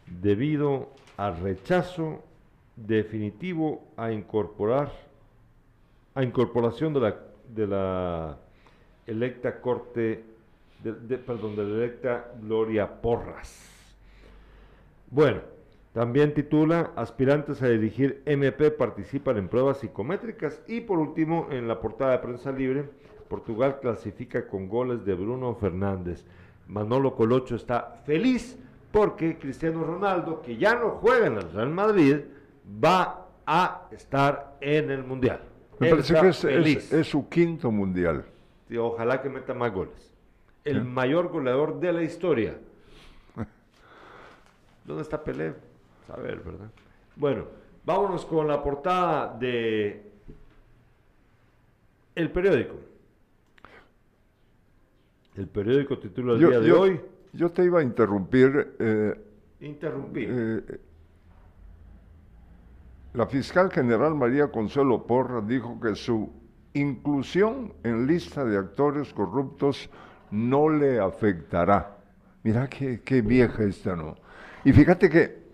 [0.06, 2.22] debido al rechazo
[2.76, 4.92] definitivo a incorporar,
[6.14, 7.16] a incorporación de la,
[7.48, 8.36] de la
[9.06, 10.24] electa corte,
[10.82, 13.70] de- perdón, de la electa Gloria Porras.
[15.10, 15.40] Bueno,
[15.92, 21.80] también titula Aspirantes a dirigir MP participan en pruebas psicométricas y por último en la
[21.80, 22.84] portada de prensa libre,
[23.28, 26.24] Portugal clasifica con goles de Bruno Fernández.
[26.66, 28.58] Manolo Colocho está feliz
[28.90, 32.16] porque Cristiano Ronaldo, que ya no juega en el Real Madrid,
[32.82, 35.40] va a estar en el Mundial.
[35.78, 36.92] Me Él parece que es, es- feliz.
[36.92, 38.24] es su quinto mundial.
[38.68, 40.12] Y ojalá que meta más goles.
[40.64, 42.56] El mayor goleador de la historia.
[44.84, 45.54] ¿Dónde está Pelé?
[46.08, 46.70] A ver, ¿verdad?
[47.16, 47.46] Bueno,
[47.84, 50.10] vámonos con la portada de
[52.14, 52.74] El periódico.
[55.36, 57.00] El periódico titula el Yo, día de yo- hoy.
[57.32, 58.76] yo te iba a interrumpir.
[58.78, 59.20] eh,
[59.60, 60.28] Interrumpir.
[60.30, 60.80] Eh,
[63.14, 66.30] la fiscal general María Consuelo Porra dijo que su
[66.74, 69.88] inclusión en lista de actores corruptos
[70.30, 71.96] no le afectará.
[72.42, 74.16] Mira qué, qué vieja esta, ¿no?
[74.64, 75.44] Y fíjate que,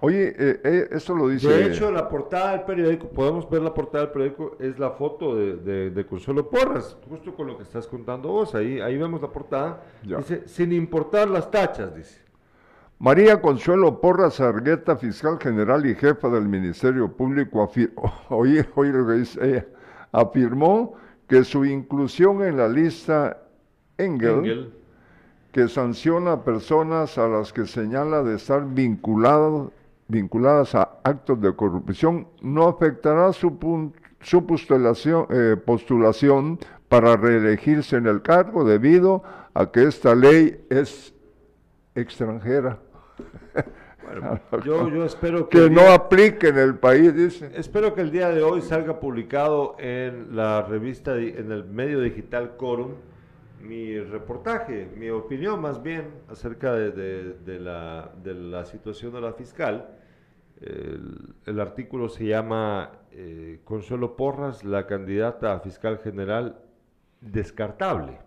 [0.00, 1.48] oye, eh, eh, esto lo dice...
[1.48, 5.36] De hecho, la portada del periódico, podemos ver la portada del periódico, es la foto
[5.36, 8.54] de, de- de Consuelo Porras, justo con lo que estás contando vos.
[8.56, 9.82] Ahí, ahí vemos la portada.
[10.02, 10.16] Ya.
[10.18, 12.21] Dice, sin importar las tachas, dice.
[13.02, 17.92] María Consuelo Porras Argueta, fiscal general y jefa del Ministerio Público, afir-
[18.28, 19.66] oye, oye lo que dice ella,
[20.12, 20.94] afirmó
[21.26, 23.42] que su inclusión en la lista
[23.98, 24.72] Engel, Engel.
[25.50, 29.72] que sanciona a personas a las que señala de estar vinculado-
[30.06, 36.56] vinculadas a actos de corrupción, no afectará su, pun- su postulación, eh, postulación
[36.88, 41.12] para reelegirse en el cargo debido a que esta ley es
[41.96, 42.78] extranjera.
[44.64, 47.50] Yo, yo espero que, no día- aplique en el país, dice.
[47.54, 52.56] espero que el día de hoy salga publicado en la revista, en el medio digital
[52.58, 52.92] Corum,
[53.62, 59.20] mi reportaje, mi opinión más bien acerca de, de- de la, de la situación de
[59.22, 59.88] la fiscal.
[60.60, 66.58] El, el artículo se llama eh, Consuelo Porras, la candidata a fiscal general
[67.20, 68.18] descartable.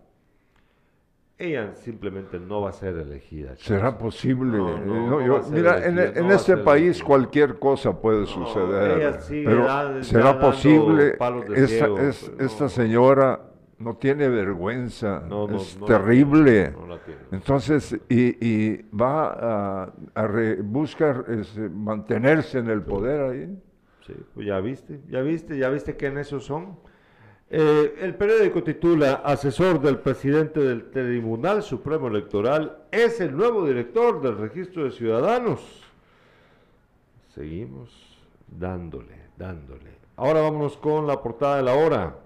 [1.38, 3.56] Ella simplemente no va a ser elegida.
[3.56, 4.56] ¿Será posible?
[4.56, 7.04] No, no, no, yo- mira, en, elegida, a este país elegida.
[7.06, 8.98] cualquier cosa puede suceder.
[9.44, 11.16] pero da- ¿será posible?
[11.54, 13.40] Esta, ciego, es- pero esta señora
[13.78, 15.24] no tiene vergüenza,
[15.56, 16.72] es terrible.
[17.30, 23.62] Entonces, y, y va a, a re- buscar este, mantenerse en el poder ahí.
[24.06, 26.78] Sí, pues ya viste, ya viste, ya viste que en eso son.
[27.48, 34.20] Eh, el periódico titula Asesor del presidente del Tribunal Supremo Electoral es el nuevo director
[34.20, 35.60] del registro de ciudadanos.
[37.32, 39.90] Seguimos dándole, dándole.
[40.16, 42.18] Ahora vámonos con la portada de la hora.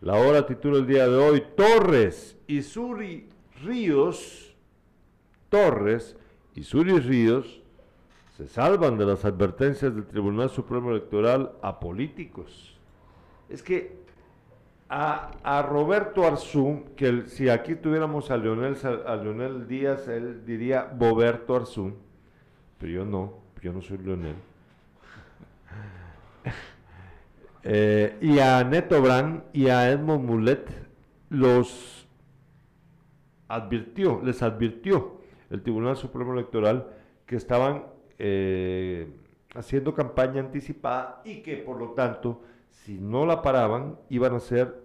[0.00, 3.28] La hora titula el día de hoy Torres y Suri
[3.62, 4.56] Ríos.
[5.48, 6.16] Torres
[6.56, 7.62] y Suri Ríos
[8.36, 12.76] se salvan de las advertencias del Tribunal Supremo Electoral a políticos.
[13.48, 14.05] Es que
[14.88, 21.56] a, Roberto Arzú, que si aquí tuviéramos a Leonel, a Leonel Díaz, él diría Boberto
[21.56, 21.94] Arzú,
[22.78, 24.36] pero yo no, yo no soy Leonel.
[27.68, 30.70] Eh, y a Neto Brand y a Edmond Mulet
[31.30, 32.06] los
[33.48, 35.20] advirtió, les advirtió
[35.50, 36.86] el Tribunal Supremo Electoral
[37.26, 37.86] que estaban
[38.20, 39.08] eh,
[39.54, 42.42] haciendo campaña anticipada y que por lo tanto,
[42.84, 44.82] si no la paraban, iban a ser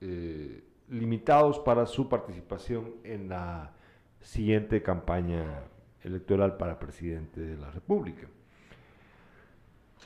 [0.00, 3.72] eh, limitados para su participación en la
[4.20, 5.64] siguiente campaña
[6.02, 8.28] electoral para presidente de la República.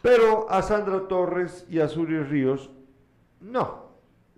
[0.03, 2.71] Pero a Sandra Torres y a Suri Ríos,
[3.41, 3.89] no.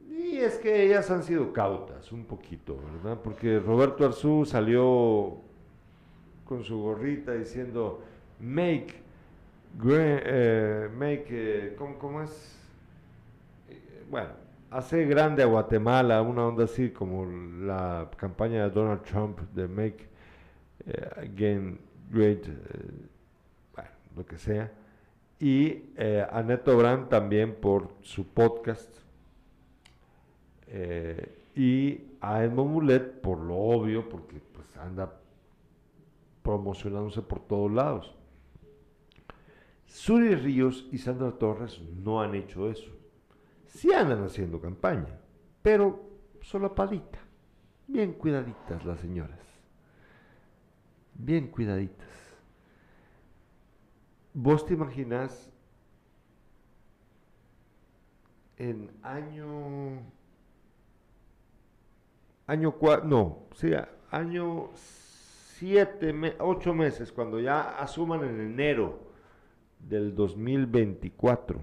[0.09, 3.21] Y es que ellas han sido cautas un poquito, ¿verdad?
[3.23, 5.39] Porque Roberto Arzú salió
[6.45, 8.03] con su gorrita diciendo
[8.41, 9.03] make,
[9.83, 12.59] eh, make, eh, ¿cómo, cómo es?
[13.69, 14.31] Eh, bueno,
[14.71, 20.09] hace grande a Guatemala, una onda así como la campaña de Donald Trump de make
[20.87, 21.79] eh, again
[22.11, 22.47] great,
[23.75, 24.71] bueno, lo que sea.
[25.39, 25.85] Y
[26.31, 28.95] a Neto Brand también por su podcast.
[31.57, 35.11] Y a Edmond Mulet por lo obvio, porque pues anda
[36.43, 38.15] promocionándose por todos lados.
[39.91, 42.91] Suri Ríos y Sandra Torres no han hecho eso.
[43.67, 45.19] Sí andan haciendo campaña,
[45.63, 46.01] pero
[46.43, 47.19] solapadita.
[47.89, 49.41] Bien cuidaditas las señoras.
[51.15, 52.09] Bien cuidaditas.
[54.33, 55.51] ¿Vos te imaginas
[58.59, 60.03] en año
[62.47, 63.73] año cua- no, sí,
[64.13, 69.10] año siete, me- ocho meses, cuando ya asuman en enero
[69.89, 71.61] del 2024,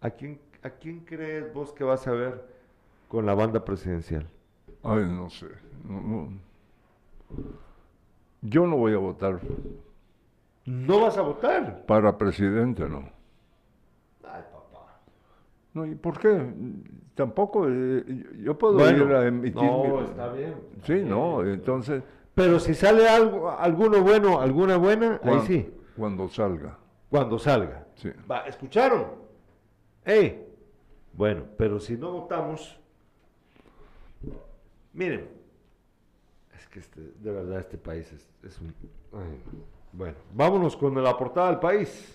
[0.00, 2.44] ¿a quién, ¿a quién crees vos que vas a ver
[3.08, 4.26] con la banda presidencial?
[4.82, 5.46] Ay, no sé.
[5.84, 6.28] no- no.
[8.42, 9.40] Yo no voy a votar
[10.64, 11.84] No vas a votar.
[11.86, 12.98] para presidente, no.
[14.22, 15.00] Ay, papá.
[15.74, 16.52] No, ¿y por qué?
[17.14, 18.04] Tampoco, eh,
[18.42, 19.54] yo- puedo Bueno, ir a emitir.
[19.60, 20.54] no, mi- está bien.
[20.84, 22.02] Sí, no, entonces,
[22.34, 26.78] Pero si sale algo, alguno bueno, alguna buena, ahí sí, cuando salga.
[27.10, 27.86] cuando salga.
[27.96, 28.10] Sí.
[28.30, 29.06] Va, ¿escucharon?
[30.04, 30.44] ¡Ey!
[31.12, 32.78] Bueno, pero si no votamos,
[34.92, 35.28] miren,
[36.56, 38.72] es que este, de verdad este país es, es un...
[39.12, 39.40] ay,
[39.92, 42.14] bueno, vámonos con la portada del país.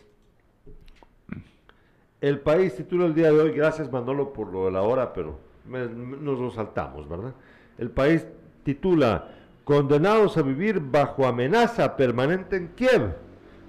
[2.21, 5.37] El país titula el día de hoy, gracias Manolo por lo de la hora, pero
[5.67, 7.33] me- nos lo saltamos, ¿verdad?
[7.77, 8.25] El país
[8.63, 9.29] titula,
[9.65, 13.15] condenados a vivir bajo amenaza permanente en Kiev.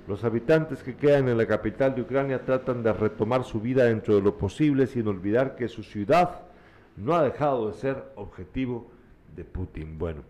[0.07, 4.17] Los habitantes que quedan en la capital de Ucrania tratan de retomar su vida dentro
[4.17, 6.43] de lo posible sin olvidar que su ciudad
[6.97, 8.91] no ha dejado de ser objetivo
[9.35, 9.99] de Putin.
[9.99, 10.23] Bueno,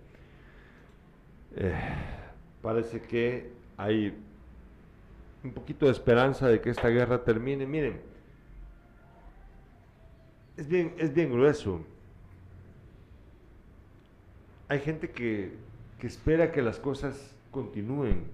[1.57, 1.75] eh,
[2.63, 4.17] parece que hay
[5.43, 7.67] un poquito de esperanza de que esta guerra termine.
[7.67, 8.01] Miren,
[10.57, 11.81] es bien, es bien grueso.
[14.69, 15.53] Hay gente que,
[15.99, 18.25] que espera que las cosas continúen.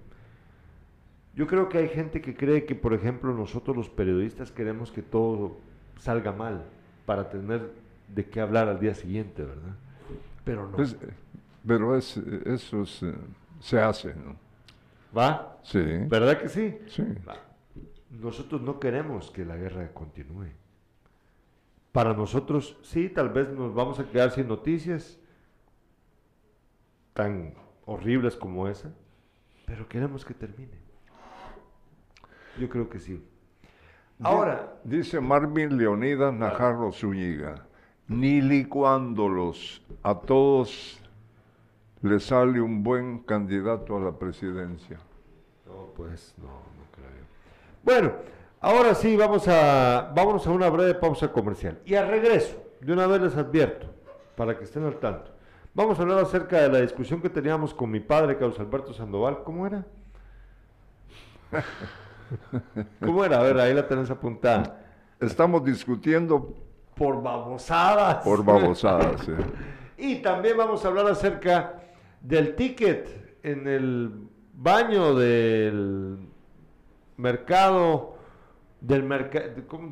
[1.35, 5.03] Yo creo que hay gente que cree que, por ejemplo, nosotros los periodistas queremos que
[5.03, 5.59] todo
[5.99, 6.65] salga mal
[7.07, 7.73] para tener
[8.09, 9.77] de qué hablar al día siguiente, ¿verdad?
[10.45, 10.77] Pero no.
[10.77, 10.97] Pues,
[11.67, 13.15] pero es, eso es, eh,
[13.61, 14.37] se hace, ¿no?
[15.17, 15.59] ¿Va?
[15.63, 15.83] Sí.
[16.09, 16.79] ¿Verdad que sí?
[16.89, 17.05] Sí.
[17.29, 17.37] Va.
[18.11, 20.49] Nosotros no queremos que la guerra continúe.
[21.93, 25.19] Para nosotros, sí, tal vez nos vamos a quedar sin noticias
[27.13, 27.55] tan
[27.85, 28.93] horribles como esa,
[29.67, 30.90] pero queremos que termine.
[32.59, 33.23] Yo creo que sí.
[34.23, 37.67] Ahora, Dice Marvin Leonidas Najarro Zúñiga,
[38.09, 41.01] ni licuándolos a todos
[42.03, 44.99] le sale un buen candidato a la presidencia.
[45.67, 47.09] no, pues no, no creo.
[47.83, 48.13] Bueno,
[48.61, 51.79] ahora sí, vamos a, vámonos a una breve pausa comercial.
[51.85, 53.87] Y al regreso, de una vez les advierto,
[54.35, 55.31] para que estén al tanto,
[55.75, 59.45] vamos a hablar acerca de la discusión que teníamos con mi padre, Carlos Alberto Sandoval.
[59.45, 59.87] ¿Cómo era?
[63.01, 63.39] ¿Cómo era?
[63.41, 64.81] A ver, ahí la tenés apuntada.
[65.21, 66.55] Estamos discutiendo
[66.95, 68.17] Por babosadas.
[68.25, 69.21] por babosadas.
[69.25, 69.33] sí.
[70.03, 71.75] Y también vamos a hablar acerca
[72.23, 76.19] del ticket en el baño del
[77.19, 78.15] mercado,
[78.81, 79.07] del,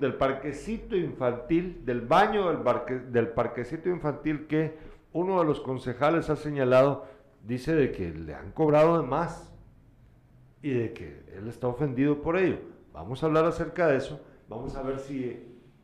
[0.00, 4.78] del parquecito infantil, del baño del, parque- del parquecito infantil que
[5.12, 7.04] uno de los concejales ha señalado,
[7.44, 9.52] dice de que le han cobrado de más
[10.62, 12.58] y de que él está ofendido por ello.
[12.92, 15.40] Vamos a hablar acerca de eso, vamos a ver si...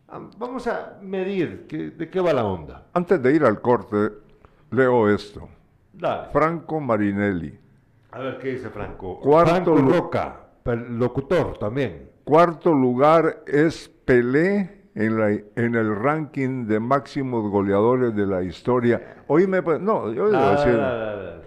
[0.09, 2.87] ah, Vamos a medir de qué va la onda.
[2.93, 4.11] Antes de ir al corte,
[4.71, 5.49] leo esto.
[5.93, 6.31] Dale.
[6.33, 7.57] Franco Marinelli,
[8.11, 9.21] A ver qué dice Franco.
[9.21, 10.41] Cuarto Franco Roca,
[10.89, 12.11] locutor también.
[12.25, 19.23] cuarto lugar es Pelé en, la- en el ranking de máximos goleadores de la historia.
[19.29, 20.79] Oíme, pues, no, yo iba a decir,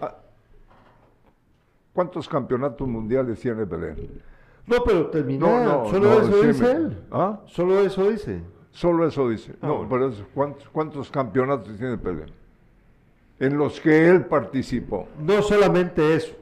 [0.01, 0.15] ah,
[1.97, 3.95] ¿cuántos campeonatos mundiales tiene Pelé?
[4.67, 5.47] No, pero terminó.
[5.47, 7.03] No, no, Solo no, eso dice él.
[7.09, 7.39] ¿Ah?
[7.47, 8.39] Solo eso dice.
[8.69, 9.55] Solo eso dice.
[9.63, 9.89] Ah, no, bueno.
[9.89, 12.25] pero es- ¿cuántos, cuántos campeonatos tiene Pelé?
[13.39, 15.07] En los que él participó.
[15.19, 16.35] No solamente eso,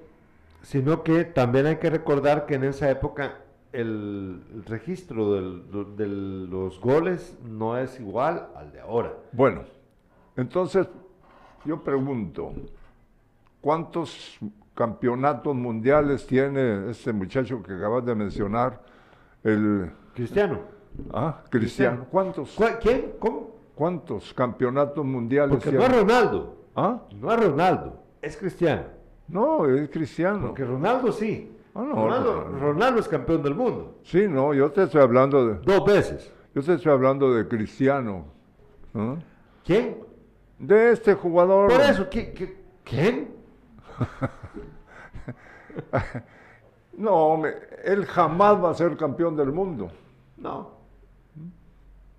[0.62, 3.38] sino que también hay que recordar que en esa época
[3.72, 9.14] el, el registro del- de los goles no es igual al de ahora.
[9.32, 9.62] Bueno,
[10.36, 10.86] entonces
[11.64, 12.52] yo pregunto,
[13.62, 14.38] ¿cuántos
[14.76, 18.82] campeonatos mundiales tiene este muchacho que acabas de mencionar?
[19.44, 20.60] El Cristiano.
[21.14, 22.06] ah, Cristiano.
[22.12, 23.14] ¿Cuántos, ¿Cuál- ¿Quién?
[23.20, 23.56] ¿Cómo?
[23.74, 26.56] ¿Cuántos campeonatos mundiales Porque no es Ronaldo.
[26.76, 27.02] ¿Ah?
[27.20, 28.00] No es Ronaldo.
[28.22, 28.84] Es Cristiano.
[29.28, 30.48] No, es Cristiano.
[30.48, 31.52] Porque Ronaldo sí.
[31.74, 32.08] Ah, no,
[32.60, 33.98] Ronaldo, es campeón del mundo.
[34.04, 36.32] Sí, no, yo te estoy hablando de, Dos veces.
[36.54, 38.26] yo te estoy hablando de Cristiano.
[38.94, 39.16] ¿ah?
[39.66, 39.98] ¿Quién?
[40.58, 41.70] De este jugador.
[41.70, 42.54] Por eso, ¿qui- qui-
[42.86, 43.30] ¿quién?
[46.98, 49.90] No, hombre, él jamás va a ser campeón del mundo.
[50.38, 50.70] No.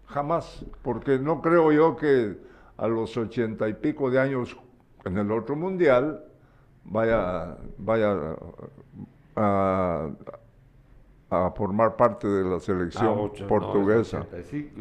[0.06, 2.36] Jamás, porque no creo yo que
[2.76, 4.54] a los ochenta y pico de años
[5.06, 6.22] en el otro mundial
[6.84, 8.36] vaya, vaya
[9.34, 10.08] a,
[11.30, 14.26] a formar parte de la selección Ah, ocho, no, portuguesa.
[14.32, 14.80] es 85.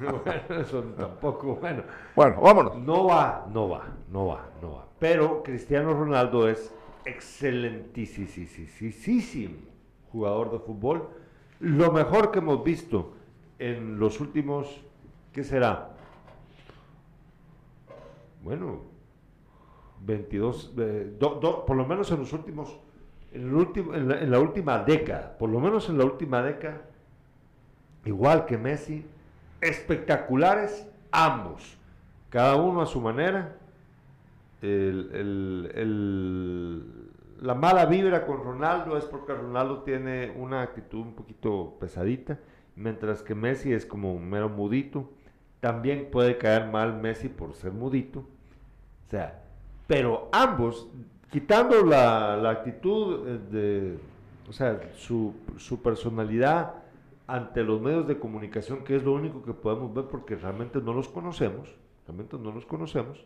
[0.24, 1.82] bueno, eso tampoco, bueno.
[2.14, 2.76] Bueno, vámonos.
[2.76, 3.82] No va, no va,
[4.12, 4.84] no va, no va.
[4.98, 6.72] Pero Cristiano Ronaldo es
[7.06, 9.54] excelentísimo
[10.12, 11.08] jugador de fútbol.
[11.60, 13.14] Lo mejor que hemos visto
[13.58, 14.82] en los últimos,
[15.32, 15.92] ¿qué será?
[18.42, 18.82] Bueno,
[20.04, 22.78] 22, eh, por lo menos en los últimos,
[23.32, 26.82] en, la, en la última década, por lo menos en la última década,
[28.04, 29.06] igual que Messi,
[29.60, 31.76] espectaculares ambos,
[32.30, 33.56] cada uno a su manera.
[37.40, 42.38] La mala vibra con Ronaldo es porque Ronaldo tiene una actitud un poquito pesadita,
[42.74, 45.10] mientras que Messi es como un mero mudito.
[45.60, 48.20] También puede caer mal Messi por ser mudito.
[48.20, 49.42] O sea,
[49.86, 50.88] pero ambos,
[51.30, 53.98] quitando la, actitud eh, de,
[54.48, 55.34] o sea, su
[55.82, 56.86] personalidad
[57.26, 60.92] ante los medios de comunicación, que es lo único que podemos ver porque realmente no
[60.92, 61.74] los conocemos,
[62.06, 63.24] realmente no los conocemos,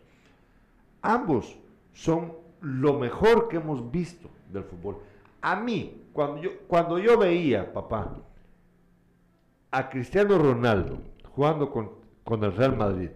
[1.02, 1.58] ambos
[1.92, 4.98] son lo mejor que hemos visto del fútbol.
[5.40, 8.16] A mí, cuando yo, cuando yo veía, papá,
[9.70, 10.98] a Cristiano Ronaldo
[11.34, 11.90] jugando con,
[12.24, 13.10] con el Real Madrid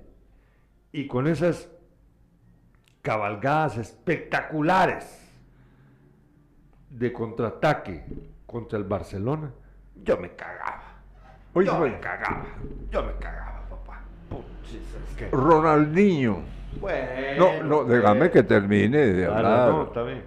[0.92, 1.68] y con esas
[3.02, 5.20] cabalgadas espectaculares
[6.90, 8.04] de contraataque
[8.46, 9.52] contra el Barcelona,
[10.02, 10.82] yo me cagaba.
[11.52, 12.46] Oye, yo me cagaba.
[12.90, 14.00] Yo me cagaba, papá.
[14.28, 14.80] Puchis,
[15.10, 16.38] es que- Ronaldinho.
[16.80, 17.08] Bueno,
[17.38, 18.32] No, no, déjame bueno.
[18.32, 19.68] que termine de Claro, hablar.
[19.70, 20.22] no, está bien.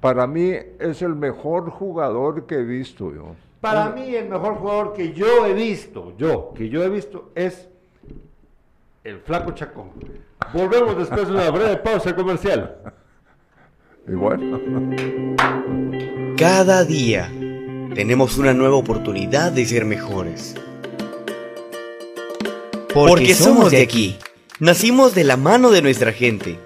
[0.00, 3.34] Para mí es el mejor jugador que he visto yo.
[3.60, 7.68] Para mí el mejor jugador que yo he visto, yo, que yo he visto es
[9.02, 9.90] el flaco Chacón.
[10.52, 12.76] Volvemos después de una breve pausa comercial.
[14.06, 14.60] Y bueno.
[16.36, 17.28] Cada día
[17.94, 20.54] tenemos una nueva oportunidad de ser mejores.
[22.94, 24.16] Porque somos de aquí.
[24.60, 26.58] Nacimos de la mano de nuestra gente.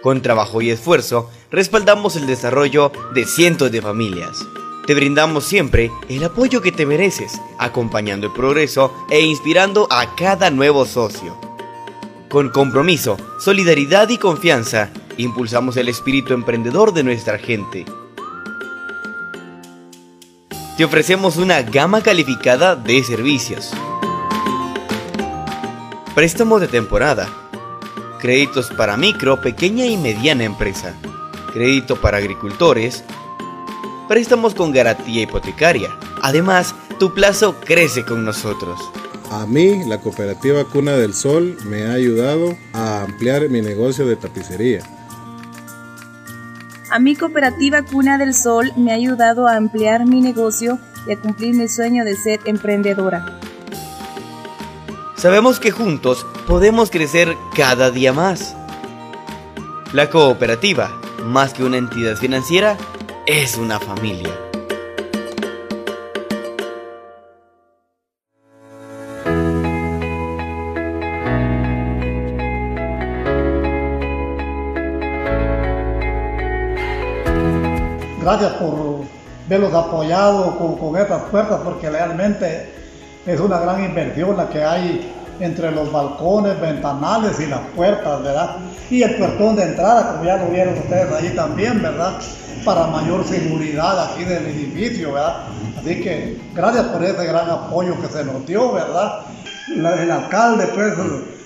[0.00, 4.38] Con trabajo y esfuerzo, respaldamos el desarrollo de cientos de familias.
[4.86, 10.48] Te brindamos siempre el apoyo que te mereces, acompañando el progreso e inspirando a cada
[10.48, 11.38] nuevo socio.
[12.30, 17.84] Con compromiso, solidaridad y confianza, impulsamos el espíritu emprendedor de nuestra gente.
[20.78, 23.74] Te ofrecemos una gama calificada de servicios.
[26.18, 27.28] Préstamos de temporada.
[28.18, 30.96] Créditos para micro, pequeña y mediana empresa.
[31.52, 33.04] Crédito para agricultores.
[34.08, 35.96] Préstamos con garantía hipotecaria.
[36.20, 38.80] Además, tu plazo crece con nosotros.
[39.30, 44.16] A mí, la cooperativa Cuna del Sol me ha ayudado a ampliar mi negocio de
[44.16, 44.82] tapicería.
[46.90, 51.20] A mi cooperativa Cuna del Sol me ha ayudado a ampliar mi negocio y a
[51.20, 53.38] cumplir mi sueño de ser emprendedora.
[55.18, 58.54] Sabemos que juntos podemos crecer cada día más.
[59.92, 60.92] La cooperativa,
[61.24, 62.76] más que una entidad financiera,
[63.26, 64.32] es una familia.
[78.22, 79.00] Gracias por
[79.48, 82.77] verlos apoyados con, con estas puertas porque realmente
[83.28, 88.56] es una gran inversión la que hay entre los balcones, ventanales y las puertas, ¿verdad?
[88.90, 92.14] Y el puertón de entrada, como ya lo vieron ustedes allí también, ¿verdad?
[92.64, 95.42] Para mayor seguridad aquí del edificio, ¿verdad?
[95.78, 99.20] Así que gracias por ese gran apoyo que se nos dio, ¿verdad?
[99.68, 100.94] El alcalde, pues,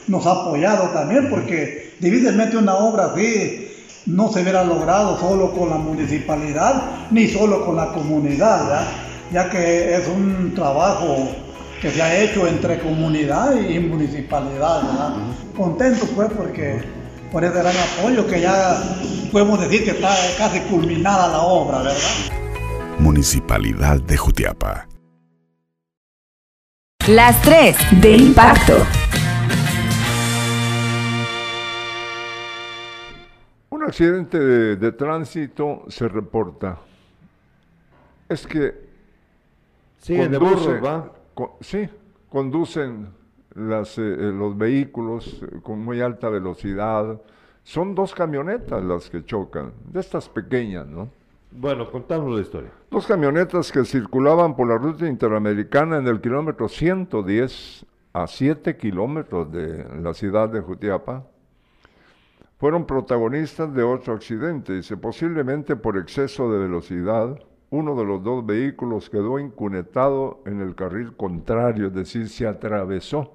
[0.07, 3.68] nos ha apoyado también porque difícilmente una obra así
[4.07, 8.87] no se hubiera logrado solo con la municipalidad ni solo con la comunidad, ¿verdad?
[9.33, 11.30] ya que es un trabajo
[11.83, 14.83] que se ha hecho entre comunidad y municipalidad.
[14.83, 15.14] ¿verdad?
[15.57, 16.80] Contento pues porque
[17.33, 18.80] por ese gran apoyo que ya
[19.33, 21.99] podemos decir que está casi culminada la obra, ¿verdad?
[22.99, 24.87] Municipalidad de Jutiapa.
[27.09, 28.87] Las 3 de impacto.
[33.70, 36.78] Un accidente de, de tránsito se reporta.
[38.28, 38.72] Es que
[40.01, 41.12] Siguen de conduce- burros, ¿va?
[41.61, 41.89] Sí,
[42.28, 43.09] conducen
[43.55, 47.20] las, eh, eh, los vehículos eh, con muy alta velocidad.
[47.62, 51.09] Son dos camionetas las que chocan, de estas pequeñas, ¿no?
[51.51, 52.70] Bueno, contanos la historia.
[52.91, 59.53] Dos camionetas que circulaban por la ruta interamericana en el kilómetro 110 a 7 kilómetros
[59.53, 61.24] de la ciudad de Jutiapa
[62.59, 64.72] fueron protagonistas de otro accidente.
[64.74, 67.39] Dice, posiblemente por exceso de velocidad,
[67.72, 73.32] uno de los dos vehículos quedó incunetado en el carril contrario, es decir, se atravesó.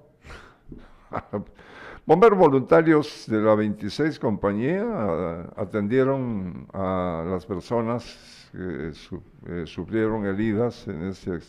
[2.05, 10.88] Bomberos voluntarios de la 26 compañía atendieron a las personas que su- eh, sufrieron heridas
[10.88, 11.39] en este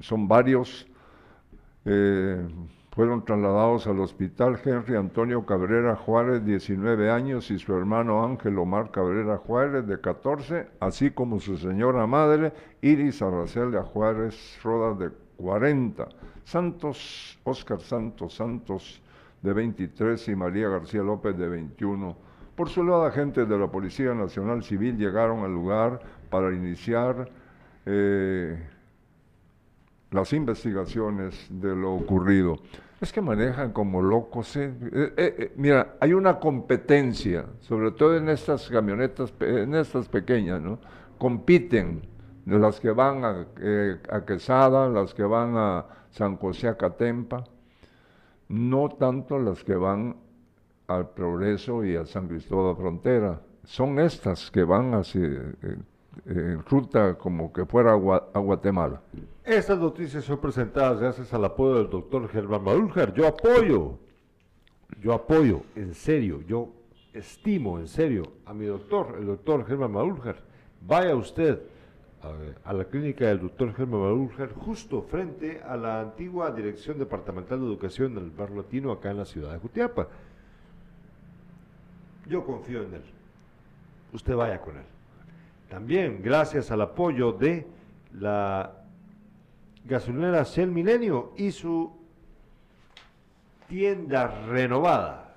[0.00, 0.86] son varios
[1.84, 2.44] eh,
[2.96, 8.90] fueron trasladados al hospital Henry Antonio Cabrera Juárez, 19 años, y su hermano Ángel Omar
[8.90, 16.08] Cabrera Juárez, de 14, así como su señora madre, Iris Arracelia Juárez Rodas, de 40.
[16.42, 19.02] Santos, Óscar Santos Santos,
[19.42, 22.16] de 23, y María García López, de 21.
[22.54, 27.28] Por su lado, agentes de la Policía Nacional Civil llegaron al lugar para iniciar
[27.84, 28.58] eh,
[30.10, 32.56] las investigaciones de lo ocurrido.
[33.00, 34.56] Es que manejan como locos.
[34.56, 34.72] ¿eh?
[34.92, 40.78] Eh, eh, mira, hay una competencia, sobre todo en estas camionetas, en estas pequeñas, ¿no?
[41.18, 42.02] Compiten
[42.46, 43.46] las que van a,
[44.10, 47.44] a Quesada, las que van a San José Acatempa,
[48.48, 50.16] no tanto las que van
[50.86, 53.40] al Progreso y a San Cristóbal Frontera.
[53.64, 55.20] Son estas que van hacia,
[56.24, 59.02] en ruta como que fuera a Guatemala.
[59.46, 63.14] Estas noticias son presentadas gracias al apoyo del doctor Germán Maúljar.
[63.14, 63.96] Yo apoyo,
[65.00, 66.72] yo apoyo, en serio, yo
[67.12, 70.38] estimo en serio a mi doctor, el doctor Germán Maúljar.
[70.80, 71.62] Vaya usted
[72.64, 77.66] a, la clínica del doctor Germán Maúljar, justo frente a la antigua Dirección Departamental de
[77.66, 80.08] Educación del Barrio Latino, acá en la ciudad de Jutiapa.
[82.28, 83.02] Yo confío en él.
[84.12, 84.86] Usted vaya con él.
[85.70, 87.64] También gracias al apoyo de
[88.12, 88.82] la
[89.86, 91.92] gasolinera Shell Milenio y su
[93.68, 95.36] tienda renovada,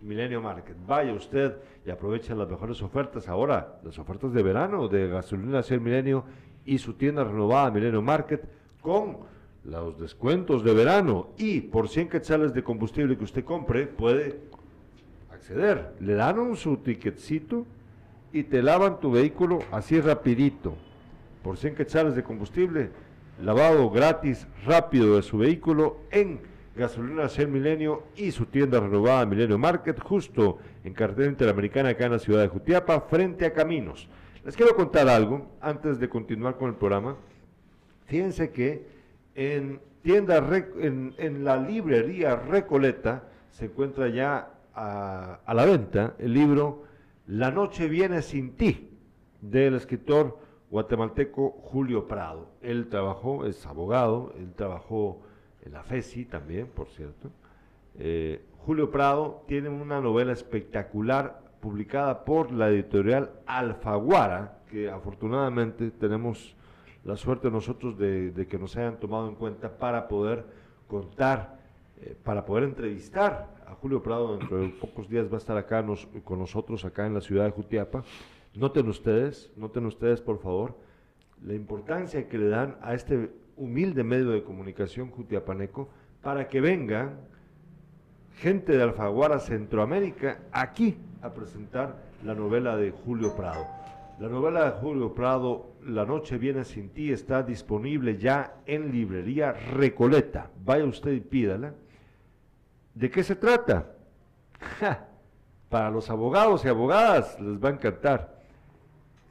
[0.00, 0.76] Milenio Market.
[0.86, 5.80] Vaya usted y aproveche las mejores ofertas ahora, las ofertas de verano de gasolina Shell
[5.80, 6.24] Milenio
[6.64, 8.44] y su tienda renovada, Milenio Market,
[8.80, 9.18] con
[9.64, 14.40] los descuentos de verano y por 100 quetzales de combustible que usted compre, puede
[15.32, 15.94] acceder.
[16.00, 17.64] Le dan un su ticketcito
[18.32, 20.74] y te lavan tu vehículo así rapidito.
[21.42, 22.90] por 100 quetzales de combustible,
[23.42, 26.40] lavado gratis rápido de su vehículo en
[26.76, 32.12] Gasolina 100 Milenio y su tienda renovada Milenio Market, justo en carretera interamericana acá en
[32.12, 34.08] la ciudad de Jutiapa, frente a Caminos.
[34.44, 37.16] Les quiero contar algo antes de continuar con el programa.
[38.06, 38.86] Fíjense que
[39.34, 46.84] en en, la librería Recoleta se encuentra ya a, a la venta el libro
[47.28, 48.88] La noche viene sin ti
[49.40, 50.38] del escritor
[50.72, 52.48] guatemalteco Julio Prado.
[52.62, 55.20] Él trabajó, es abogado, él trabajó
[55.60, 57.30] en la FESI también, por cierto.
[57.98, 66.56] Eh, Julio Prado tiene una novela espectacular publicada por la editorial Alfaguara, que afortunadamente tenemos
[67.04, 70.46] la suerte nosotros de, que nos hayan tomado en cuenta para poder
[70.88, 71.58] contar,
[72.00, 74.38] eh, para poder entrevistar a Julio Prado.
[74.38, 75.84] Dentro de pocos días va a estar acá
[76.24, 78.04] con nosotros, acá en la ciudad de Jutiapa.
[78.54, 80.76] Noten ustedes, noten ustedes por favor,
[81.42, 85.88] la importancia que le dan a este humilde medio de comunicación jutiapaneco
[86.22, 87.20] para que vengan
[88.36, 93.66] gente de Alfaguara, Centroamérica, aquí a presentar la novela de Julio Prado.
[94.18, 99.52] La novela de Julio Prado, La noche viene sin ti, está disponible ya en librería
[99.52, 100.48] Recoleta.
[100.64, 101.74] Vaya usted y pídala.
[102.94, 103.90] ¿De qué se trata?
[105.68, 108.31] para los abogados y abogadas les va a encantar.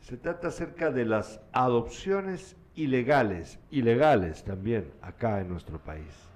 [0.02, 6.30] Se trata acerca de las adopciones ilegales, ilegales también acá en nuestro país.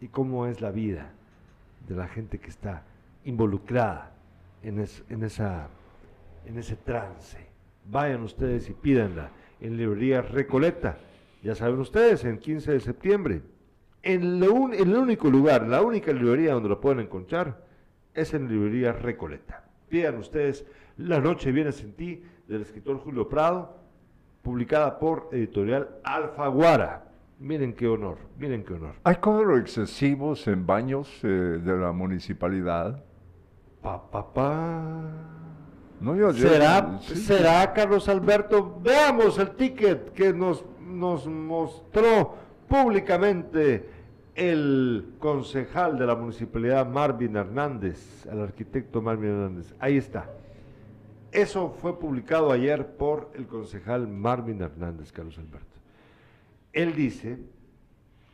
[0.00, 1.10] Y cómo es la vida
[1.88, 2.84] de la gente que está
[3.24, 4.12] involucrada
[4.62, 5.68] en, esa,
[6.46, 7.38] en ese trance.
[7.90, 9.30] Vayan ustedes y pídanla
[9.60, 10.98] en librería Recoleta.
[11.42, 13.42] Ya saben ustedes, en 15 de septiembre.
[14.02, 17.64] En, en el único lugar, la única librería donde lo pueden encontrar
[18.14, 19.64] es en librería Recoleta.
[19.88, 20.66] Pidan ustedes
[20.98, 23.76] La noche viene sin ti del escritor Julio Prado,
[24.42, 27.04] publicada por editorial Alfaguara.
[27.38, 28.96] Miren qué honor, miren qué honor.
[29.04, 33.02] ¿Hay cobros excesivos en baños eh, de la municipalidad?
[33.80, 35.02] Pa, pa, pa.
[36.00, 38.80] No, yo, ¿Será, ¿Será, Carlos Alberto?
[38.82, 42.34] Veamos el ticket que nos, nos mostró
[42.68, 43.88] públicamente
[44.34, 49.72] el concejal de la municipalidad Marvin Hernández, el arquitecto Marvin Hernández.
[49.78, 50.28] Ahí está.
[51.32, 55.66] Eso fue publicado ayer por el concejal Marvin Hernández, Carlos Alberto.
[56.72, 57.38] Él dice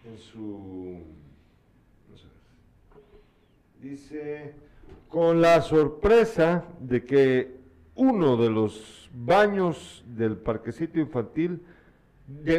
[0.07, 1.03] en su...
[3.81, 4.55] dice,
[5.09, 7.57] con la sorpresa de que
[7.95, 11.63] uno de los baños del parquecito infantil,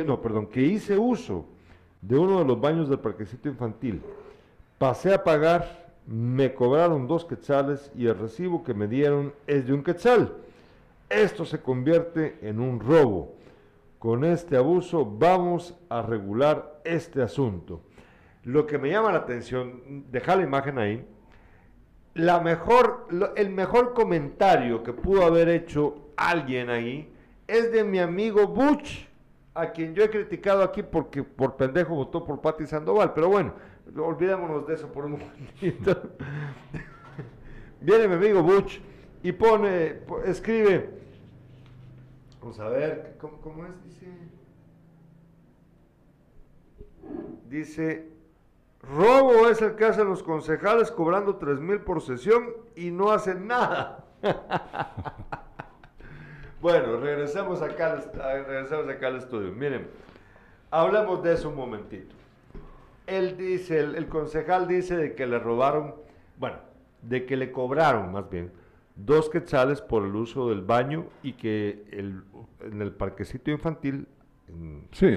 [0.06, 1.46] no, perdón, que hice uso
[2.02, 4.02] de uno de los baños del parquecito infantil,
[4.78, 9.74] pasé a pagar me cobraron dos quetzales y el recibo que me dieron es de
[9.74, 10.34] un quetzal.
[11.10, 13.36] Esto se convierte en un robo.
[14.00, 17.82] Con este abuso vamos a regular este asunto.
[18.44, 21.06] Lo que me llama la atención, deja la imagen ahí,
[22.16, 27.12] el mejor comentario que pudo haber hecho alguien ahí
[27.48, 29.08] es de mi amigo Butch,
[29.54, 33.54] a quien yo he criticado aquí porque por pendejo votó por Pati Sandoval, pero bueno,
[33.96, 36.02] olvidémonos de eso por un momentito.
[37.82, 38.80] Viene mi amigo Butch
[39.24, 40.90] y pone, escribe,
[42.42, 43.84] vamos a ver, ¿cómo, es?
[43.84, 44.08] Dice,
[47.50, 48.10] dice,
[48.82, 53.48] robo es el que hacen los concejales cobrando tres mil por sesión y no hacen
[53.48, 54.06] nada.
[56.62, 57.96] bueno, regresemos acá,
[58.48, 59.52] regresemos acá al estudio.
[59.52, 59.88] Miren,
[60.72, 62.17] hablemos de eso un momentito
[63.08, 65.96] él dice, el, concejal dice de que le robaron,
[66.38, 66.58] bueno,
[67.02, 68.52] de que le cobraron más bien
[68.96, 72.24] dos quetzales por el uso del baño y que el,
[72.62, 74.08] en el parquecito infantil...
[74.92, 75.16] sí.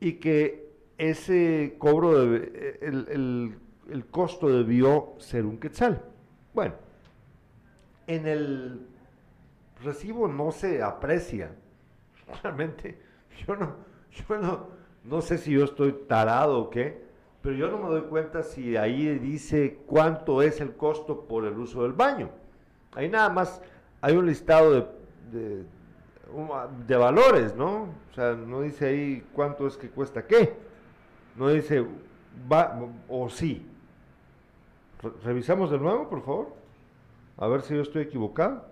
[0.00, 3.56] Y que ese cobro, el,
[3.90, 6.02] el costo debió ser un quetzal.
[6.52, 6.74] Bueno,
[8.06, 8.86] en el
[9.82, 11.52] recibo no se aprecia.
[12.42, 12.98] Realmente,
[13.46, 13.76] yo no,
[14.10, 14.68] yo no,
[15.04, 17.04] no sé si yo estoy tarado o qué,
[17.42, 21.58] pero yo no me doy cuenta si ahí dice cuánto es el costo por el
[21.58, 22.30] uso del baño.
[22.94, 23.60] Ahí nada más
[24.00, 24.88] hay un listado
[25.30, 25.64] de,
[26.86, 27.88] de, valores, ¿no?
[28.10, 30.54] O sea, no dice ahí cuánto es que cuesta qué.
[31.36, 31.86] No dice,
[32.50, 33.66] va, o sí.
[35.22, 36.54] revisamos de nuevo, por favor.
[37.36, 38.64] A ver si yo estoy equivocado.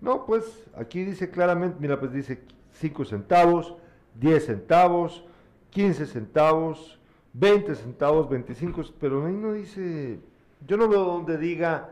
[0.00, 2.42] No, pues aquí dice claramente, mira, pues dice
[2.72, 3.74] 5 centavos,
[4.14, 5.24] 10 centavos,
[5.70, 6.98] 15 centavos,
[7.32, 10.18] 20 centavos, 25, pero ahí no dice,
[10.66, 11.90] yo no veo donde diga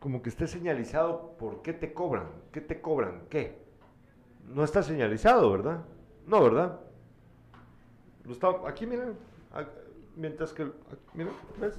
[0.00, 3.58] como que esté señalizado por qué te cobran, qué te cobran, qué.
[4.54, 5.80] No está señalizado, ¿verdad?
[6.26, 6.78] No, ¿verdad?
[8.24, 9.14] Lo está, aquí, miren,
[9.52, 9.64] a-
[10.16, 10.70] mientras que,
[11.14, 11.74] miren, ¿ves?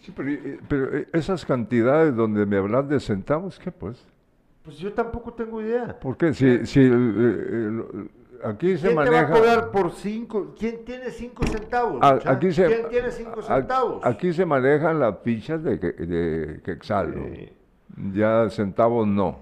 [0.00, 4.02] Sí, pero, eh, pero, eh, esas cantidades donde me hablas de centavos, ¿qué pues?
[4.66, 5.98] Pues yo tampoco tengo idea.
[6.00, 6.34] ¿Por qué?
[6.34, 8.10] Si, si el- el- el-
[8.44, 9.22] aquí se ¿Quién te maneja...
[9.22, 10.54] va a cobrar por cinco?
[10.58, 12.02] ¿Quién tiene cinco centavos?
[12.02, 14.04] A- aquí se, ¿Quién tiene cinco a- centavos?
[14.04, 16.60] Aquí se manejan las fichas de, que- de.
[16.82, 17.52] Sí.
[18.12, 19.38] Ya centavos no.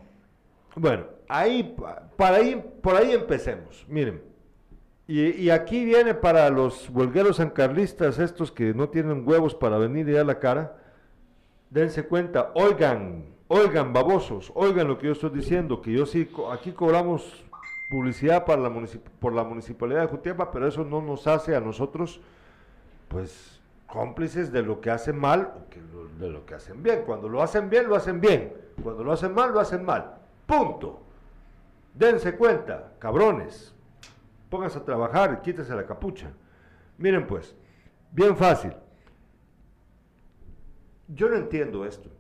[0.77, 3.87] Bueno, ahí, pa- para ahí, por ahí empecemos.
[3.89, 4.21] Miren,
[5.09, 10.07] y, y aquí viene para los huelgueros sancarlistas, estos que no tienen huevos para venir
[10.07, 10.77] y dar la cara,
[11.71, 16.73] dense cuenta, oigan, oigan, babosos, oigan lo que yo estoy diciendo, que yo sí, aquí
[16.73, 17.45] cobramos
[17.91, 18.73] publicidad para la
[19.21, 22.21] por la municipalidad de Jutiapa, pero eso no nos hace a nosotros,
[23.09, 25.81] pues, cómplices de lo que hacen mal o que
[26.19, 27.03] de lo que hacen bien.
[27.07, 28.53] Cuando lo hacen bien, lo hacen bien.
[28.83, 30.17] Cuando lo hacen mal, lo hacen mal.
[30.47, 31.01] Punto.
[31.95, 33.73] Dense cuenta, cabrones.
[34.51, 36.33] Pónganse a trabajar y quítense la capucha.
[36.99, 37.55] Miren pues,
[38.11, 38.73] bien fácil.
[41.09, 42.11] Yo no entiendo esto.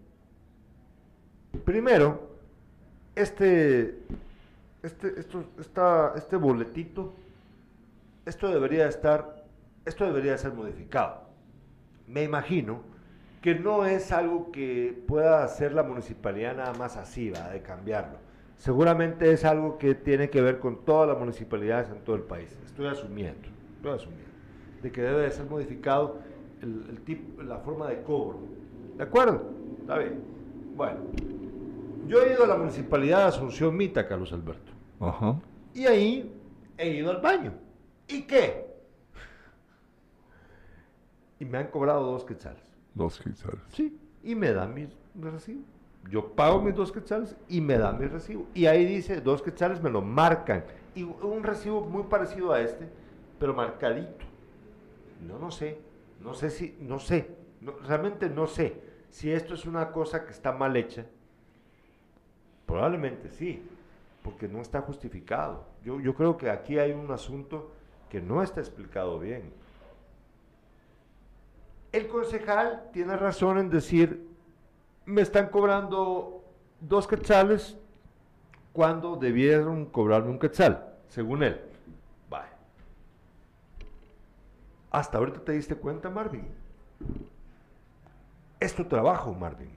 [1.65, 2.21] Primero,
[3.15, 3.99] este,
[4.83, 7.15] este, esto, esta- este boletito,
[8.27, 9.45] esto debería estar,
[9.85, 11.23] esto debería ser modificado.
[12.07, 12.83] Me imagino
[13.41, 17.49] que no es algo que pueda hacer la municipalidad nada más así, ¿va?
[17.51, 18.19] de cambiarlo.
[18.57, 22.57] Seguramente es algo que tiene que ver con todas las municipalidades en todo el país.
[22.65, 24.31] Estoy asumiendo, estoy asumiendo,
[24.83, 26.19] de que debe de ser modificado
[26.63, 28.39] el tipo, la forma de cobro.
[28.97, 29.43] ¿De acuerdo?
[29.81, 30.23] Está bien.
[30.77, 31.01] Bueno,
[32.07, 34.73] yo he ido a la municipalidad de Asunción Mita, Carlos Alberto.
[35.01, 35.41] Ajá.
[35.75, 36.33] Y ahí
[36.79, 37.53] he ido al baño.
[38.09, 38.67] ¿Y qué?
[41.41, 42.63] Y me han cobrado dos quetzales.
[42.95, 43.61] Dos quetzales.
[43.69, 43.99] Sí.
[44.23, 45.63] Y me dan mi mi recibo.
[46.11, 48.47] Yo pago mis dos quetzales y me dan mi recibo.
[48.53, 50.65] Y ahí dice, dos quetzales me lo marcan.
[50.95, 52.89] Y un recibo muy parecido a este,
[53.39, 54.25] pero marcadito.
[55.27, 55.79] No, no sé.
[56.21, 57.31] No sé si, no sé.
[57.61, 61.07] No, realmente no sé si esto es una cosa que está mal hecha.
[62.67, 63.63] Probablemente sí,
[64.23, 65.67] porque no está justificado.
[65.85, 67.71] Yo, yo creo que aquí hay un asunto
[68.09, 69.53] que no está explicado bien.
[71.93, 74.29] El concejal tiene razón en decir,
[75.05, 76.43] me están cobrando
[76.81, 77.77] dos quetzales
[78.73, 81.61] cuando debieron cobrarme un quetzal, según él.
[82.29, 82.49] Vale.
[84.91, 86.49] Hasta ahorita te diste cuenta, Marvin.
[88.59, 89.71] Es tu trabajo, Marvin.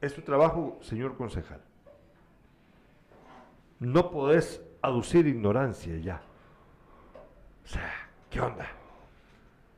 [0.00, 1.60] Es tu trabajo, señor concejal.
[3.80, 6.22] No podés aducir ignorancia ya.
[7.64, 7.92] O sea,
[8.30, 8.66] ¿qué onda?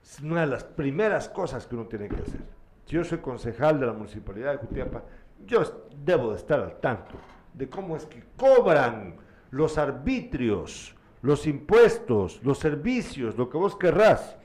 [0.03, 2.41] Es una de las primeras cosas que uno tiene que hacer.
[2.87, 5.03] Si yo soy concejal de la municipalidad de Jutiapa,
[5.45, 5.63] yo
[6.05, 7.15] debo de estar al tanto
[7.55, 9.17] de cómo es que cobran
[9.51, 14.37] los arbitrios, los impuestos, los servicios, lo que vos querrás,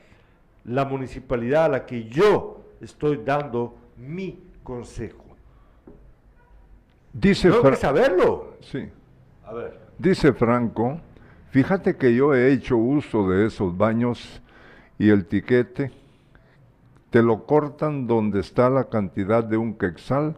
[0.64, 5.26] la municipalidad a la que yo estoy dando mi consejo.
[7.14, 8.58] Dice, Tengo que saberlo.
[8.62, 8.90] sí.
[9.98, 11.00] Dice Franco,
[11.50, 14.42] fíjate que yo he hecho uso de esos baños
[14.98, 15.92] y el tiquete
[17.10, 20.36] te lo cortan donde está la cantidad de un quexal,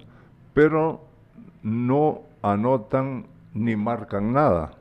[0.53, 1.05] pero
[1.61, 4.71] no anotan ni marcan nada.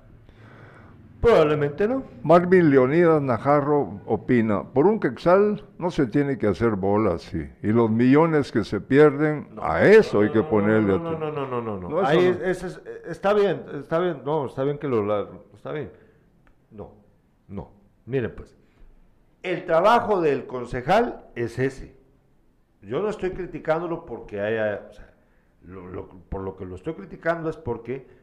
[1.22, 2.02] Probablemente no.
[2.24, 7.68] Marvin Leonidas Najarro opina, por un quexal no se tiene que hacer bolas y, y
[7.68, 10.98] los millones que se pierden, a eso hay que ponerle...
[10.98, 14.64] No, no, no, no, no, no, Ahí es- es- está bien, está bien, no, está
[14.64, 15.92] bien que lo, la- está bien.
[16.72, 16.92] No,
[17.46, 17.70] no.
[18.04, 18.56] Miren pues,
[19.44, 21.96] el trabajo del concejal es ese.
[22.82, 25.14] Yo no estoy criticándolo porque haya, o sea,
[25.62, 28.21] lo- lo- por lo que lo estoy criticando es porque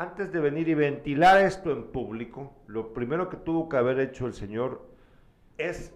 [0.00, 4.26] antes de venir y ventilar esto en público, lo primero que tuvo que haber hecho
[4.26, 4.80] el señor
[5.58, 5.92] es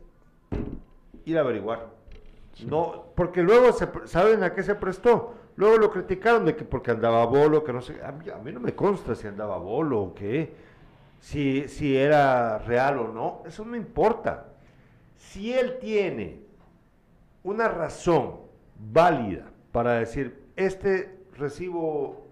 [1.25, 1.89] ir a averiguar.
[2.67, 5.33] No, porque luego se, saben a qué se prestó.
[5.57, 7.99] Luego lo criticaron de que porque andaba bolo, que no sé.
[8.05, 10.53] A mí, a mí no me consta si andaba bolo o qué,
[11.21, 13.43] si, si era real o no.
[13.47, 14.49] Eso no importa.
[15.17, 16.41] Si él tiene
[17.43, 18.37] una razón
[18.79, 22.24] válida para decir, este recibo,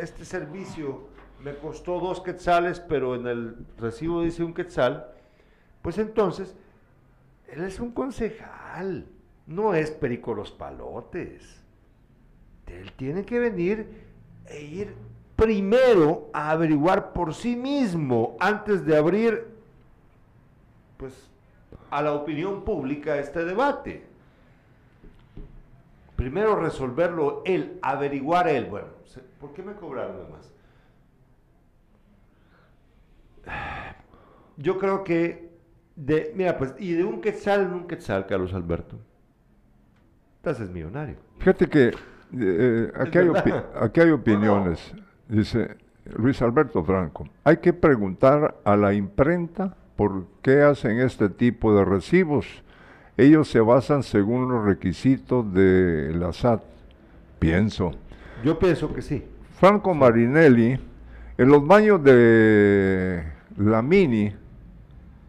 [0.00, 1.08] este servicio
[1.42, 5.06] me costó dos quetzales, pero en el recibo dice un quetzal,
[5.82, 6.54] pues entonces
[7.48, 9.06] él es un concejal,
[9.46, 11.60] no es Perico los Palotes.
[12.66, 13.88] Él tiene que venir
[14.46, 14.94] e ir
[15.34, 19.48] primero a averiguar por sí mismo antes de abrir,
[20.96, 21.30] pues,
[21.90, 24.09] a la opinión pública este debate.
[26.20, 28.66] Primero resolverlo él, averiguar él.
[28.66, 28.88] Bueno,
[29.40, 30.52] ¿por qué me cobraron más?
[34.58, 35.50] Yo creo que,
[35.96, 38.98] de, mira, pues, y de un quetzal en un quetzal, Carlos Alberto,
[40.36, 41.16] estás es millonario.
[41.38, 41.94] Fíjate que
[42.38, 43.30] eh, aquí, hay
[43.80, 44.94] aquí hay opiniones.
[45.26, 51.74] Dice Luis Alberto Franco, hay que preguntar a la imprenta por qué hacen este tipo
[51.74, 52.62] de recibos.
[53.20, 56.62] Ellos se basan según los requisitos de la SAT.
[57.38, 57.92] Pienso.
[58.42, 59.22] Yo pienso que sí.
[59.58, 60.78] Franco Marinelli,
[61.36, 63.22] en los baños de
[63.58, 64.32] la Mini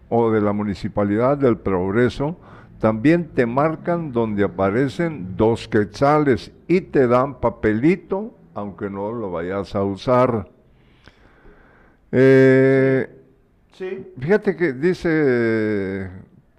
[0.07, 2.37] o de la Municipalidad del Progreso,
[2.79, 9.75] también te marcan donde aparecen dos quetzales y te dan papelito, aunque no lo vayas
[9.75, 10.49] a usar.
[12.13, 13.17] Eh,
[13.73, 14.13] Sí.
[14.19, 16.09] Fíjate que dice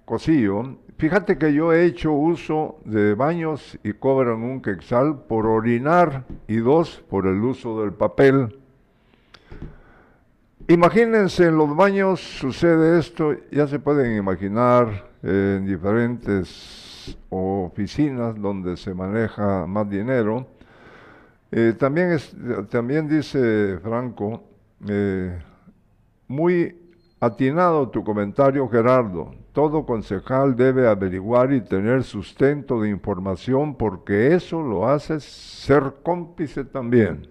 [0.03, 6.25] Cosillo, fíjate que yo he hecho uso de baños y cobran un quexal por orinar
[6.47, 8.59] y dos por el uso del papel.
[10.67, 18.93] Imagínense, en los baños sucede esto, ya se pueden imaginar en diferentes oficinas donde se
[18.93, 20.47] maneja más dinero.
[21.51, 22.17] Eh, también,
[22.69, 24.43] también dice Franco,
[24.87, 25.37] eh,
[26.27, 26.82] muy
[27.25, 29.33] atinado tu comentario, Gerardo.
[29.53, 36.65] Todo concejal debe averiguar y tener sustento de información porque eso lo hace ser cómplice
[36.65, 37.29] también.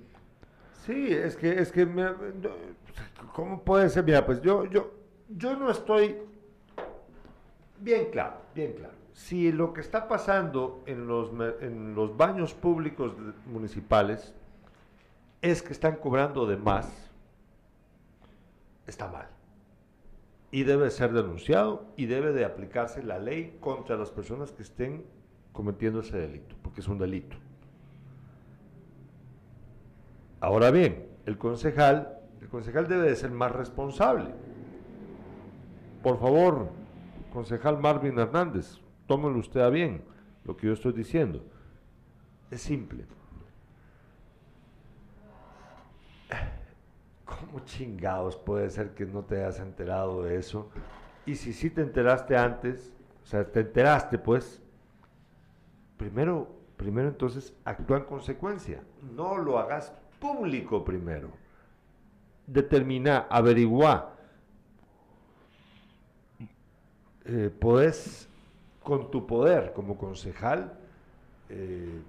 [0.87, 2.11] Sí, es que, es que, no,
[3.35, 4.05] ¿cómo puede ser?
[4.05, 4.91] Mira, pues yo, yo,
[5.29, 6.17] yo no estoy
[7.81, 8.95] bien claro, bien claro.
[9.13, 13.13] Si lo que está pasando en los, me- en los baños públicos
[13.47, 14.33] municipales
[15.43, 16.89] es que están cobrando de más,
[18.87, 19.27] está mal.
[20.53, 25.05] Y debe ser denunciado y debe de aplicarse la ley contra las personas que estén
[25.53, 27.37] cometiendo ese delito, porque es un delito.
[30.41, 34.31] Ahora bien, el concejal, el concejal debe de ser más responsable.
[36.03, 36.69] Por favor,
[37.33, 40.03] concejal Marvin Hernández, tómelo usted a bien
[40.45, 41.45] lo que yo estoy diciendo.
[42.51, 43.07] Es simple.
[47.53, 50.71] ¿Cómo chingados puede ser que no te hayas enterado de eso?
[51.27, 54.63] Y si sí te enteraste antes, o sea, te enteraste pues,
[55.99, 56.49] primero,
[56.79, 58.83] primero entonces actúa en consecuencia.
[59.15, 61.29] No lo hagas público primero.
[62.47, 64.15] Determina, averigua.
[67.27, 68.31] Eh, podés,
[68.83, 70.73] con tu poder como concejal,
[71.51, 72.01] eh,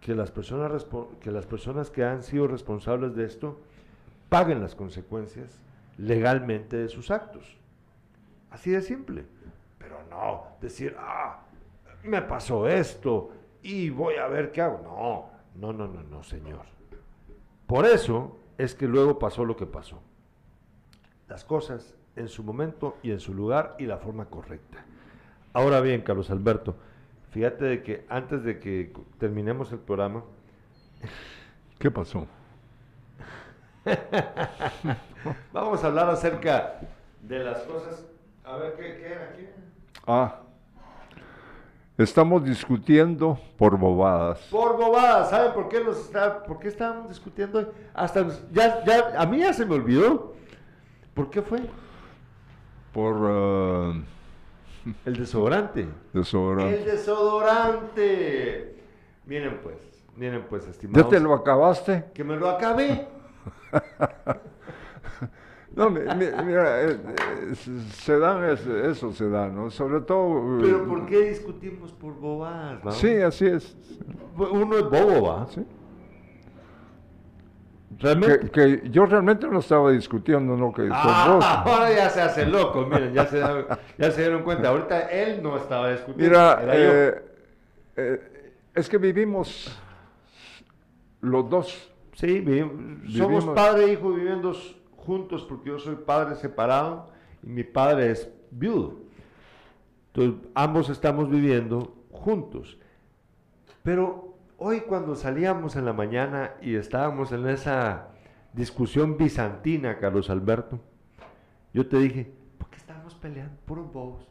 [0.00, 0.86] que, las personas
[1.18, 3.58] que las personas que han sido responsables de esto
[4.28, 5.58] paguen las consecuencias
[5.98, 7.56] legalmente de sus actos.
[8.50, 9.24] Así de simple.
[9.78, 11.42] Pero no decir, ah,
[12.02, 14.80] me pasó esto y voy a ver qué hago.
[14.82, 16.66] No, no, no, no, no, señor.
[17.66, 20.00] Por eso es que luego pasó lo que pasó.
[21.28, 24.84] Las cosas en su momento y en su lugar y la forma correcta.
[25.52, 26.76] Ahora bien, Carlos Alberto,
[27.30, 30.24] fíjate de que antes de que terminemos el programa,
[31.78, 32.26] ¿Qué pasó?
[35.52, 36.80] vamos a hablar acerca
[37.22, 38.04] de las cosas.
[38.44, 39.46] A ver, ¿qué, qué era aquí?
[40.06, 40.40] Ah,
[41.96, 44.38] estamos discutiendo por bobadas.
[44.50, 47.72] Por bobadas, ¿saben por qué nos está, por qué estábamos discutiendo?
[47.94, 50.34] Hasta ya, ya, a mí ya se me olvidó.
[51.14, 51.60] ¿Por qué fue?
[52.92, 53.94] Por ah,
[55.06, 55.88] El desodorante.
[56.12, 56.78] desodorante.
[56.78, 58.76] El desodorante.
[59.26, 59.78] Miren pues,
[60.16, 61.10] miren pues, estimados.
[61.10, 62.04] ¿Ya te lo acabaste?
[62.12, 63.08] Que me lo acabé.
[65.76, 67.54] No, mi- mi- mira, eh, eh,
[67.94, 69.70] se dan, es- eso se da, ¿no?
[69.70, 70.58] Sobre todo...
[70.58, 72.78] eh, Pero ¿por qué discutimos por bobadas?
[72.86, 72.92] va?
[72.92, 73.76] Sí, así es.
[74.36, 75.46] Uno es bobo, va.
[75.48, 75.66] Sí.
[77.98, 78.50] Realmente.
[78.50, 80.72] Que, que yo realmente no estaba discutiendo, ¿no?
[80.72, 81.44] Que Ah, vos.
[81.74, 83.40] ahora ya se hace loco, miren, ya se,
[83.98, 84.68] ya se dieron cuenta.
[84.68, 86.24] Ahorita él no estaba discutiendo.
[86.38, 87.22] Mira, eh,
[87.96, 89.76] eh, es que vivimos
[91.20, 91.90] los dos.
[92.14, 94.52] Sí, vi- somos vivimos- padre e hijo viviendo
[94.96, 97.10] juntos porque yo soy padre separado
[97.42, 99.00] y mi padre es viudo.
[100.12, 102.78] Entonces, ambos estamos viviendo juntos.
[103.82, 108.08] Pero hoy cuando salíamos en la mañana y estábamos en esa
[108.52, 110.78] discusión bizantina, Carlos Alberto,
[111.72, 113.56] yo te dije, ¿por qué estamos peleando?
[113.66, 114.28] Puros bobos.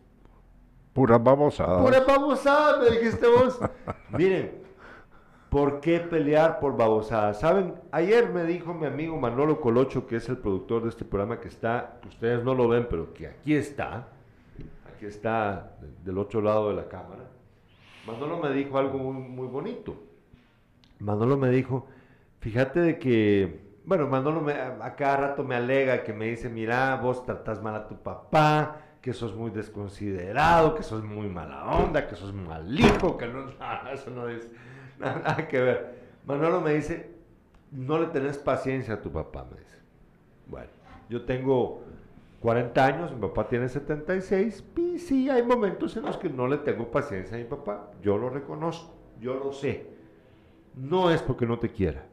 [0.94, 1.82] Puras babosadas.
[1.84, 3.60] Pura babosada, me dijiste vos.
[4.18, 4.64] Miren,
[5.54, 7.40] ¿por qué pelear por babosadas?
[7.40, 11.40] Saben, ayer me dijo mi amigo Manolo Colocho, que es el productor de este programa
[11.40, 14.08] que está, que ustedes no lo ven, pero que aquí está,
[14.96, 17.26] aquí está de- del otro lado de la cámara.
[18.08, 19.96] Manolo me dijo algo muy, bonito.
[20.98, 21.88] Manolo me dijo,
[22.40, 26.96] fíjate de que, bueno, Manolo me, a cada rato me alega que me dice, mira,
[26.96, 32.08] vos tratás mal a tu papá, que sos muy desconsiderado, que sos muy mala onda,
[32.08, 33.46] que sos mal hijo, que no,
[33.94, 34.50] eso no es
[35.00, 35.96] nada, que ver.
[36.26, 37.12] Manolo me dice,
[37.72, 39.78] no le tenés paciencia a tu papá, me dice.
[40.48, 40.70] Bueno,
[41.10, 41.84] yo tengo
[42.42, 46.58] 40 años, mi papá tiene 76, y sí, hay momentos en los que no le
[46.58, 49.88] tengo paciencia a mi papá, yo lo reconozco, yo lo sé.
[50.76, 52.06] No es porque no te quiera,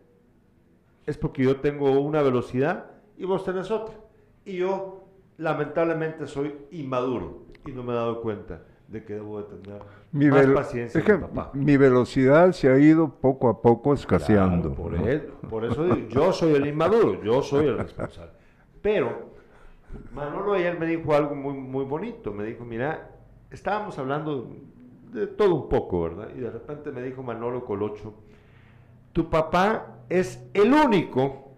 [1.06, 3.94] es porque yo tengo una velocidad y vos tenés otra.
[4.44, 5.04] Y yo
[5.38, 9.82] lamentablemente soy inmaduro y no me he dado cuenta de que debo de tener
[10.12, 11.50] Mi, más paciencia es que mi papá.
[11.54, 14.74] mi velocidad se ha ido poco a poco escaseando.
[14.74, 15.06] Claro, por, ¿no?
[15.06, 18.32] él- por eso digo, yo soy el inmaduro, yo soy el responsable.
[18.82, 19.30] Pero
[20.12, 22.32] Manolo ayer me dijo algo muy, muy bonito.
[22.32, 23.10] Me dijo, mira,
[23.50, 24.48] estábamos hablando
[25.12, 26.28] de todo un poco, ¿verdad?
[26.36, 28.14] Y de repente me dijo Manolo Colocho,
[29.12, 31.52] tu papá es el único,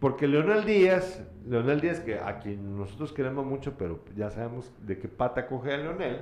[0.00, 4.98] porque Leonel Díaz, Leonel Díaz, que a quien nosotros queremos mucho, pero ya sabemos de
[4.98, 6.20] qué pata coge a Leonel,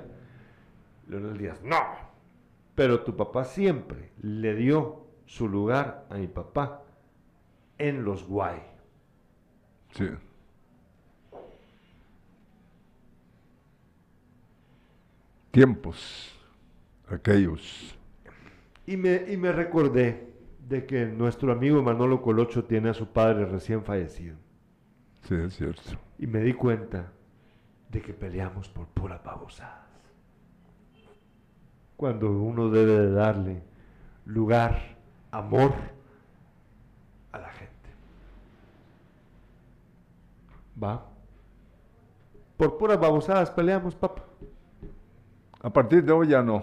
[1.08, 1.82] Leonel Díaz, no.
[2.74, 6.82] Pero tu papá siempre le dio su lugar a mi papá
[7.78, 8.60] en los guay.
[9.92, 10.08] Sí.
[15.50, 16.34] Tiempos,
[17.08, 17.96] aquellos.
[18.86, 20.34] Y me, y me recordé
[20.68, 24.36] de que nuestro amigo Manolo Colocho tiene a su padre recién fallecido.
[25.22, 25.82] Sí, es cierto.
[26.18, 27.12] Y me di cuenta
[27.90, 29.83] de que peleamos por puras babosadas.
[31.96, 33.62] Cuando uno debe de darle
[34.26, 34.96] lugar,
[35.30, 35.72] amor
[37.32, 37.72] a la gente.
[40.82, 41.06] ¿Va?
[42.56, 44.22] Por puras babosadas peleamos, papá.
[45.62, 46.62] A partir de hoy ya no.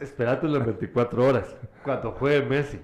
[0.00, 2.80] Esperate las 24 horas, cuando juegue Messi.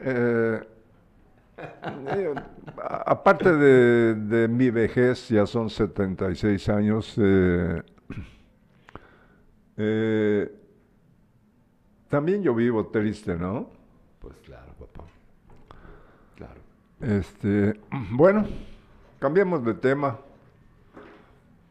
[0.00, 0.60] Eh,
[1.56, 2.34] eh,
[2.76, 7.82] aparte de, de mi vejez, ya son 76 años, eh,
[9.76, 10.52] eh,
[12.08, 13.70] también yo vivo triste, ¿no?
[14.20, 15.04] Pues claro, papá.
[16.36, 16.60] Claro.
[17.00, 17.78] Este,
[18.10, 18.44] bueno,
[19.18, 20.18] cambiemos de tema,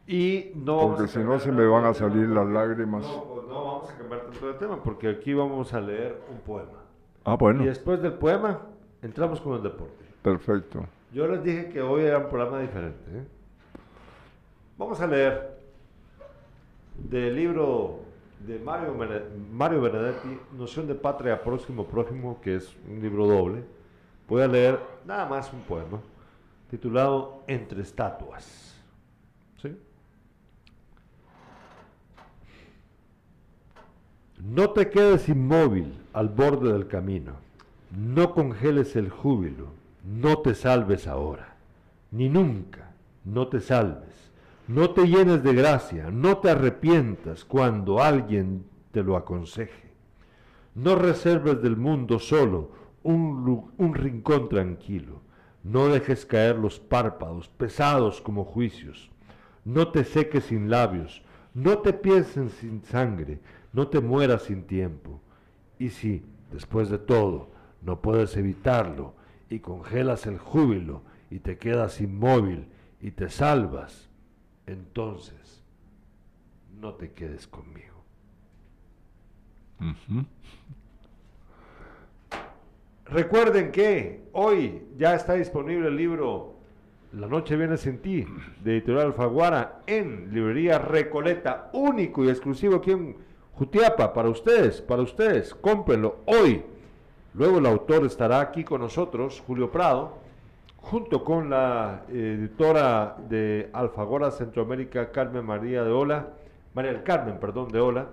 [0.06, 2.42] Y no porque si no se me van a salir tema.
[2.44, 3.02] las lágrimas.
[3.04, 6.38] No, pues no vamos a cambiar tanto de tema, porque aquí vamos a leer un
[6.40, 6.78] poema.
[7.24, 8.60] Ah, bueno, Y después del poema,
[9.02, 10.04] entramos con el deporte.
[10.22, 10.86] perfecto.
[11.12, 13.02] Yo les dije que hoy era un programa diferente.
[13.10, 13.24] ¿eh?
[14.78, 15.57] Vamos a leer
[16.98, 18.00] del libro
[18.46, 18.94] de Mario,
[19.52, 23.64] Mario Benedetti, Noción de Patria Próximo Prójimo, que es un libro doble.
[24.28, 26.00] Voy a leer nada más un poema
[26.70, 28.76] titulado Entre Estatuas.
[29.60, 29.76] ¿Sí?
[34.42, 37.32] No te quedes inmóvil al borde del camino.
[37.96, 39.68] No congeles el júbilo.
[40.04, 41.56] No te salves ahora.
[42.10, 42.90] Ni nunca.
[43.24, 44.07] No te salves.
[44.68, 46.10] No te llenes de gracia.
[46.10, 49.88] No te arrepientas cuando alguien te lo aconseje.
[50.74, 52.70] No reserves del mundo solo
[53.02, 55.22] un, rincón tranquilo.
[55.64, 59.10] No dejes caer los párpados pesados como juicios.
[59.64, 61.22] No te seques sin labios.
[61.54, 63.40] No te pienses sin sangre.
[63.72, 65.22] No te mueras sin tiempo.
[65.78, 67.48] Y si, después de todo,
[67.80, 69.14] no puedes evitarlo
[69.48, 71.00] y congelas el júbilo
[71.30, 72.66] y te quedas inmóvil
[73.00, 74.07] y te salvas,
[74.68, 75.64] entonces
[76.80, 78.04] no te quedes conmigo.
[83.06, 86.54] Recuerden que hoy ya está disponible el libro
[87.12, 88.26] La noche viene sin ti,
[88.62, 93.16] de Editorial Alfaguara, en librería Recoleta, único y exclusivo aquí en
[93.54, 96.62] Jutiapa, para ustedes, para ustedes, cómprenlo hoy.
[97.34, 100.18] Luego el autor estará aquí con nosotros, Julio Prado,
[100.90, 106.28] junto con la eh, editora de Alfagora Centroamérica, Carmen María de Ola,
[106.72, 108.06] María del Carmen, perdón, de Ola,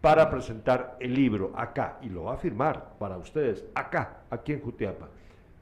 [0.00, 4.62] para presentar el libro acá, y lo va a firmar para ustedes, acá, aquí en
[4.62, 5.08] Jutiapa.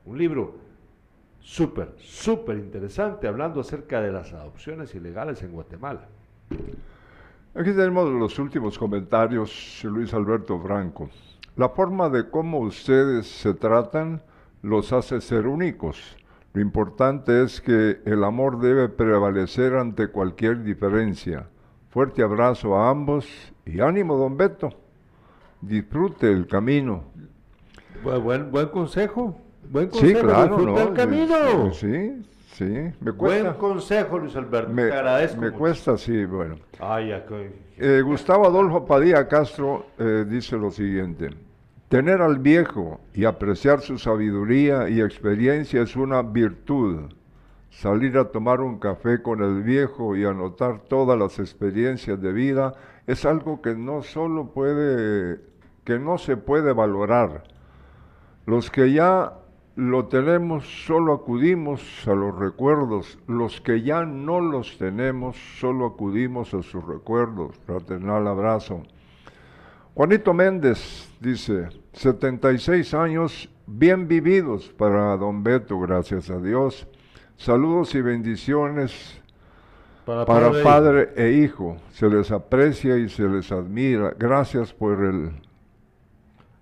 [0.04, 0.54] Un libro
[1.40, 6.06] súper, súper interesante, hablando acerca de las adopciones ilegales en Guatemala.
[7.56, 11.10] Aquí tenemos los últimos comentarios, Luis Alberto Franco.
[11.56, 14.22] La forma de cómo ustedes se tratan
[14.62, 16.16] los hace ser únicos.
[16.54, 21.48] Lo importante es que el amor debe prevalecer ante cualquier diferencia.
[21.90, 23.26] Fuerte abrazo a ambos
[23.66, 24.70] y ánimo, don Beto.
[25.60, 27.04] Disfrute el camino.
[28.02, 29.36] Buen, buen, buen consejo,
[29.68, 30.88] buen Sí, consejo, claro, disfruta ¿no?
[30.90, 31.72] el camino.
[31.72, 32.64] Sí, Sí,
[33.00, 34.72] me Buen consejo, Luis Alberto.
[34.72, 35.40] Me, Te agradezco.
[35.40, 35.58] me mucho.
[35.58, 36.54] cuesta, sí, bueno.
[36.78, 37.10] Ay,
[37.76, 41.30] Eh, Gustavo Adolfo Padilla Castro eh, dice lo siguiente.
[41.88, 47.12] Tener al viejo y apreciar su sabiduría y experiencia es una virtud.
[47.70, 52.74] Salir a tomar un café con el viejo y anotar todas las experiencias de vida
[53.06, 55.40] es algo que no solo puede,
[55.84, 57.44] que no se puede valorar.
[58.46, 59.34] Los que ya
[59.76, 66.54] lo tenemos solo acudimos a los recuerdos, los que ya no los tenemos solo acudimos
[66.54, 67.56] a sus recuerdos.
[67.66, 68.82] Fraternal abrazo.
[69.94, 76.86] Juanito Méndez dice, 76 años bien vividos para don Beto, gracias a Dios.
[77.36, 79.20] Saludos y bendiciones
[80.04, 81.76] Para, para padre- padre e hijo.
[81.92, 84.12] Se les aprecia y se les admira.
[84.18, 85.32] Gracias por el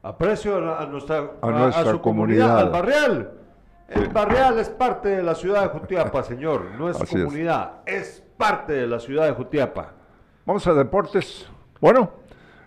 [0.05, 2.59] Aprecio a, nuestra, A nuestra su comunidad.
[2.59, 3.31] al barrial.
[3.89, 6.73] El barrial es parte de la ciudad de Jutiapa, señor.
[6.77, 7.25] No es Así es.
[7.25, 8.23] comunidad, es.
[8.37, 9.93] parte de la ciudad de Jutiapa.
[10.45, 11.49] Vamos a deportes.
[11.81, 12.11] Bueno,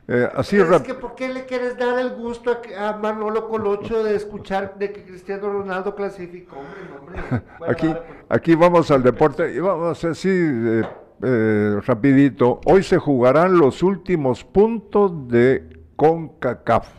[0.08, 4.03] eh, así es que ¿por qué le quieres dar el gusto a, a Manolo Colocho
[4.03, 6.58] de escuchar de que Cristiano Ronaldo clasificó?
[6.58, 7.24] Hombre,
[7.60, 8.01] hombre.
[8.30, 10.84] Aquí vamos al deporte y vamos así eh,
[11.24, 12.60] eh, rapidito.
[12.66, 16.89] Hoy se jugarán los últimos puntos de CONCACAF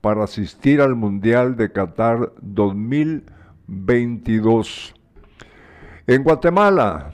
[0.00, 4.94] para asistir al Mundial de Qatar 2022.
[6.06, 7.12] En Guatemala,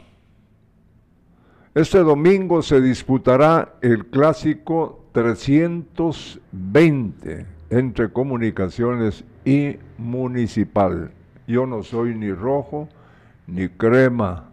[1.75, 11.11] este domingo se disputará el clásico 320 entre comunicaciones y municipal.
[11.47, 12.89] Yo no soy ni rojo
[13.47, 14.51] ni crema.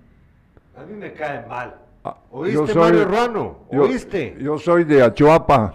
[0.76, 1.76] A mí me cae mal.
[2.04, 3.58] Ah, ¿Oíste, yo soy- Mario Ruano?
[3.70, 4.36] ¿Oíste?
[4.40, 5.74] Yo soy de Achuapa.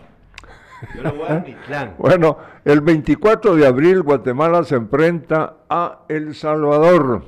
[0.96, 1.94] Yo le voy a dar mi clan.
[1.98, 7.24] Bueno, el 24 de abril Guatemala se enfrenta a El Salvador.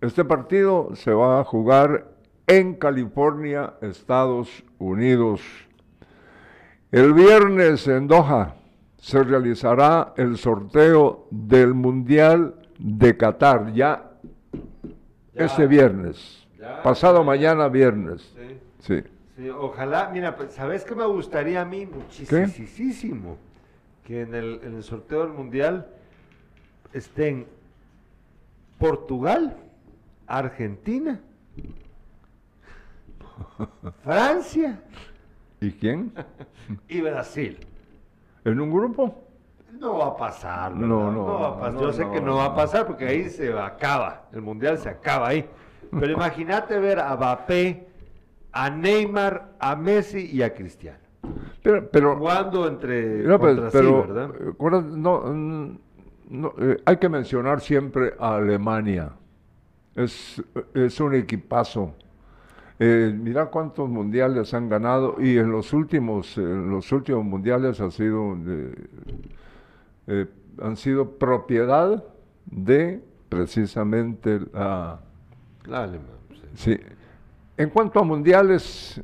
[0.00, 2.06] Este partido se va a jugar
[2.46, 5.40] en California, Estados Unidos.
[6.92, 8.54] El viernes en Doha
[8.98, 14.10] se realizará el sorteo del Mundial de Qatar, ya,
[15.32, 17.24] este viernes, ya, pasado ya.
[17.24, 18.30] mañana viernes.
[18.36, 18.60] Sí.
[18.80, 19.02] Sí.
[19.38, 23.38] Sí, ojalá, mira, pues, ¿sabes qué me gustaría a mí muchísimo?
[24.04, 25.86] Que en el, en el sorteo del Mundial
[26.92, 27.46] estén
[28.78, 29.56] Portugal,
[30.26, 31.18] Argentina,
[34.04, 34.78] Francia
[35.62, 36.12] ¿Y quién?
[36.88, 37.56] y Brasil.
[38.44, 39.14] ¿En un grupo?
[39.78, 40.88] No va a pasar, ¿verdad?
[40.88, 41.74] No, no, va a pasar.
[41.74, 44.76] no, Yo sé no, que no va a pasar porque ahí se acaba, el Mundial
[44.78, 45.48] se acaba ahí.
[45.92, 47.86] Pero imagínate ver a Mbappé,
[48.50, 50.98] a Neymar, a Messi y a Cristiano.
[51.62, 54.82] Pero, pero, Jugando entre No, contra sí, pero, ¿verdad?
[54.82, 55.78] no, mm,
[56.30, 59.12] no, eh, hay que mencionar siempre a Alemania.
[59.94, 60.42] Es,
[60.74, 61.94] es un equipazo.
[62.84, 67.92] Eh, mira cuántos mundiales han ganado y en los últimos, en los últimos mundiales ha
[67.92, 68.74] sido, eh,
[70.08, 70.26] eh,
[70.60, 72.02] han sido propiedad
[72.44, 74.98] de precisamente la,
[75.64, 76.06] Dale, man,
[76.56, 76.74] sí.
[76.74, 76.80] Sí.
[77.56, 79.00] En cuanto a mundiales,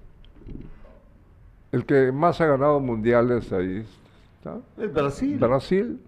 [1.70, 3.86] el que más ha ganado mundiales ahí
[4.38, 5.38] está Es Brasil.
[5.38, 6.00] Brasil.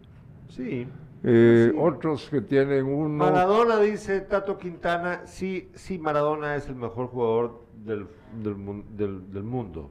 [0.49, 0.89] Sí.
[1.23, 1.73] Eh.
[1.79, 3.09] Otros que tienen uno.
[3.25, 8.07] Maradona, dice Tato Quintana, sí, sí, Maradona es el mejor jugador del,
[8.43, 9.91] del, mun- del- del mundo,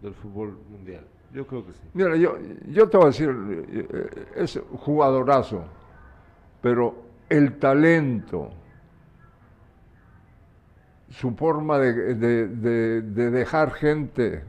[0.00, 1.06] del fútbol mundial.
[1.34, 1.80] Yo creo que sí.
[1.92, 2.36] Mira, yo,
[2.68, 3.30] yo te voy a decir,
[3.68, 5.62] eh, es jugadorazo,
[6.62, 6.94] pero
[7.28, 8.48] el talento,
[11.10, 14.42] su forma de, de- de- de dejar gente,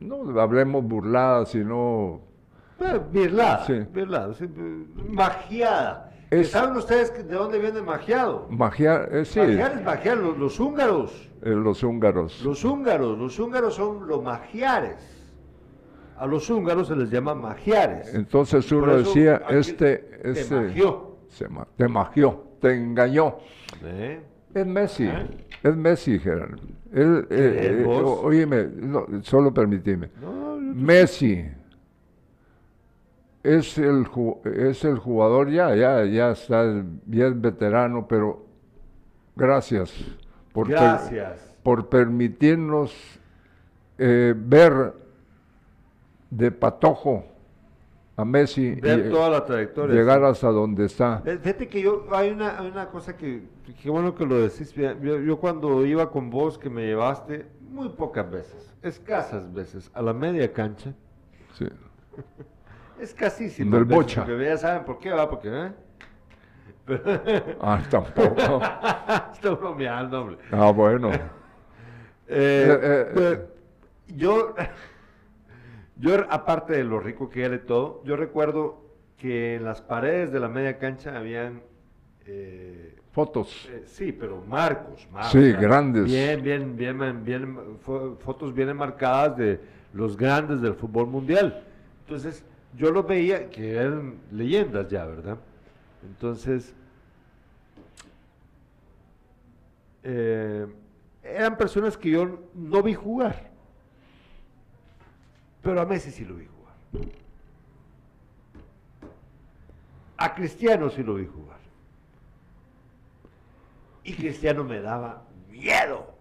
[0.00, 2.20] no hablemos burlada, sino
[3.12, 3.72] Birlada, Sí.
[3.92, 6.12] birlada, sí, eh, magiada.
[6.30, 8.46] Es- ¿Saben ustedes de dónde viene magiado?
[8.50, 11.30] magia, eh, sí, Magiar es magiar, los, los húngaros.
[11.42, 12.42] eh, los húngaros.
[12.44, 14.96] Los húngaros, los húngaros son los magiares.
[16.18, 18.12] A los húngaros se les llama magiares.
[18.14, 21.16] Entonces uno eso decía, aquí este, te este, magió.
[21.28, 21.46] se
[21.76, 23.36] te magió, te engañó.
[23.84, 24.20] ¿Eh?
[24.54, 25.26] Es Messi, ¿Eh?
[25.62, 26.56] es Messi, Gerardo.
[26.92, 30.10] Él, eh, ¿Crees eh, óyeme, no, solo permitime.
[30.20, 31.44] No, Messi
[33.54, 38.44] es el, ju- es el jugador ya, ya, ya está, es veterano, pero
[39.36, 39.92] gracias
[40.52, 41.56] por, per- Gracias.
[41.62, 42.94] por permitirnos
[43.98, 44.94] eh, ver
[46.30, 47.24] de patojo
[48.16, 49.94] a Messi Ver y, toda la trayectoria.
[49.94, 51.22] llegar hasta donde está.
[51.26, 53.42] Eh, Fíjate que yo, hay una, hay una cosa que,
[53.82, 58.30] qué bueno que lo decís, yo cuando iba con vos, que me llevaste, muy pocas
[58.30, 60.94] veces, escasas veces, a la media cancha,
[61.58, 61.66] Sí.
[63.00, 64.24] escasísimas Del veces, Bocha.
[64.24, 65.72] Porque ya saben por qué va, porque, ¿eh?
[67.60, 68.60] ah, tampoco.
[69.32, 70.38] Estoy bromeando, hombre.
[70.52, 71.10] Ah, bueno.
[71.12, 71.18] Eh,
[72.28, 73.40] Eh, pues,
[74.16, 74.54] yo,
[75.96, 78.84] yo, aparte de lo rico que era y todo, yo recuerdo
[79.16, 81.62] que en las paredes de la media cancha habían...
[83.12, 83.68] Fotos.
[83.86, 85.30] sí, pero marcos, marcos.
[85.32, 86.04] Sí, grandes.
[86.04, 89.60] Bien, bien, bien, bien, fo- fotos bien enmarcadas de
[89.94, 91.64] los grandes del fútbol mundial.
[92.00, 92.44] Entonces,
[92.76, 95.38] yo los veía que eran leyendas ya, ¿verdad?
[96.02, 96.74] Entonces,
[100.02, 100.66] eh,
[101.22, 103.50] eran personas que yo no vi jugar.
[105.62, 106.74] Pero a Messi sí lo vi jugar.
[110.16, 111.58] A Cristiano sí lo vi jugar.
[114.04, 116.14] Y Cristiano me daba miedo.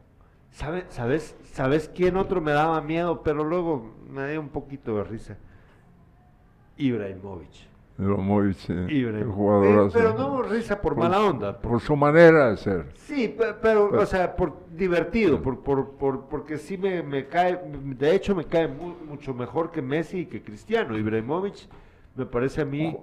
[0.51, 3.21] ¿Sabe- ¿Sabes, ¿Sabes quién otro me daba miedo?
[3.21, 5.37] Pero luego me dio un poquito de risa.
[6.77, 7.49] Ibrahimovic.
[7.97, 8.17] Pero
[8.89, 9.33] Ibrahimovic.
[9.35, 9.97] jugadorazo.
[9.97, 11.57] Eh, pero no risa por mala onda.
[11.61, 12.91] Por su manera de ser.
[12.95, 17.27] Sí, pe- pero, Pero- o sea, por divertido, por, por, por- porque sí me, me
[17.27, 17.57] cae,
[17.97, 20.97] de hecho me cae mu- mucho mejor que Messi y que Cristiano.
[20.97, 21.55] Ibrahimovic
[22.15, 22.97] me parece a mí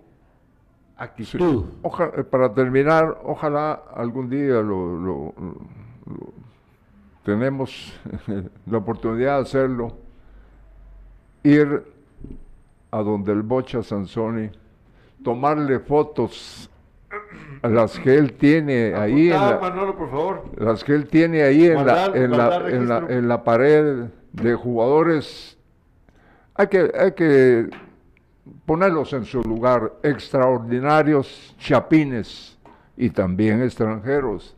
[0.97, 1.65] actitud.
[1.82, 5.55] Oja- eh, para terminar, ojalá algún día lo, lo- lo-
[7.24, 7.99] tenemos
[8.66, 9.97] la oportunidad de hacerlo,
[11.44, 11.82] ir
[12.93, 14.51] a donde el Bocha Sansoni,
[15.24, 16.70] tomarle fotos
[17.62, 20.43] a las que él tiene ahí en la, Manolo, por favor.
[20.56, 23.10] las que él tiene ahí en, la, en, la, en, la, registro.
[23.10, 25.59] en la pared de jugadores.
[26.55, 27.70] Hay que, hay que
[28.66, 32.59] ponerlos en su lugar, extraordinarios chapines
[32.97, 34.55] y también extranjeros.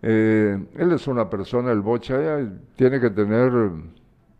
[0.00, 3.52] Eh, él es una persona, el Bocha, ya tiene que tener,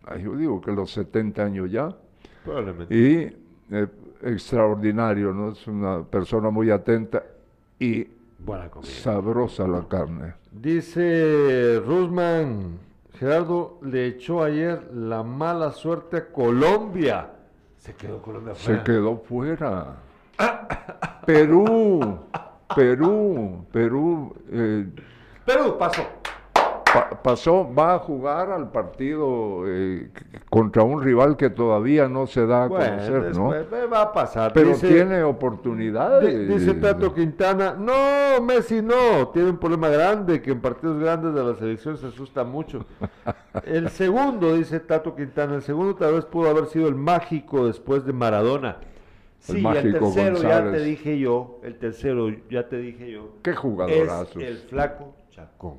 [0.06, 1.96] ay, yo digo que los 70 años ya,
[2.44, 2.94] Probablemente.
[2.94, 3.36] y
[3.74, 3.86] eh,
[4.22, 5.52] extraordinario, ¿no?
[5.52, 7.22] Es una persona muy atenta
[7.78, 8.06] y
[8.38, 8.90] Buena comida.
[8.90, 10.34] sabrosa la carne.
[10.50, 12.78] Dice Rusman,
[13.18, 17.30] Gerardo le echó ayer la mala suerte a Colombia.
[17.78, 18.84] Se quedó Colombia Se fuera.
[18.84, 19.96] quedó fuera.
[21.26, 22.18] Perú,
[22.74, 24.86] Perú, Perú eh,
[25.44, 26.02] Perú pasó.
[26.92, 30.10] Pa- pasó, va a jugar al partido eh,
[30.50, 33.52] contra un rival que todavía no se da a Bueno, conocer, ¿no?
[33.52, 34.52] después, eh, va a pasar.
[34.52, 36.48] Pero Dice- tiene oportunidades.
[36.48, 41.34] Di- Dice Tato Quintana, no, Messi no, tiene un problema grande que en partidos grandes
[41.34, 42.84] de la selección se asusta mucho.
[43.66, 48.04] El segundo, dice Tato Quintana, el segundo tal vez pudo haber sido el mágico después
[48.06, 48.78] de Maradona.
[49.40, 53.50] Sí, el, mágico tercero ya te dije yo, el tercero ya te dije yo, Qué
[53.50, 54.36] es jugadorazos.
[54.42, 55.78] el flaco Chacón.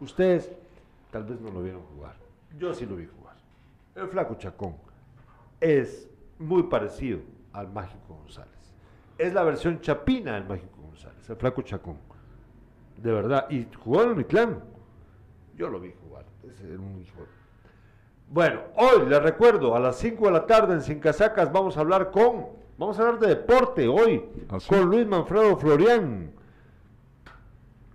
[0.00, 0.50] Ustedes
[1.10, 2.16] tal vez no lo vieron jugar,
[2.58, 3.36] yo sí lo vi jugar.
[3.94, 4.76] El flaco Chacón
[5.60, 6.08] es
[6.38, 7.20] muy parecido
[7.52, 8.74] al Mágico González.
[9.18, 11.98] Es la versión chapina del Mágico González, el flaco Chacón.
[12.96, 13.48] De verdad.
[13.50, 14.62] Y jugó en el Mictlán.
[15.56, 16.24] Yo lo vi jugar.
[16.44, 17.26] Es un hijo.
[18.28, 21.80] Bueno, hoy les recuerdo, a las 5 de la tarde en Sin Casacas vamos a
[21.80, 22.46] hablar con,
[22.78, 26.32] vamos a hablar de deporte hoy, ¿Ah, con Luis Manfredo Florián.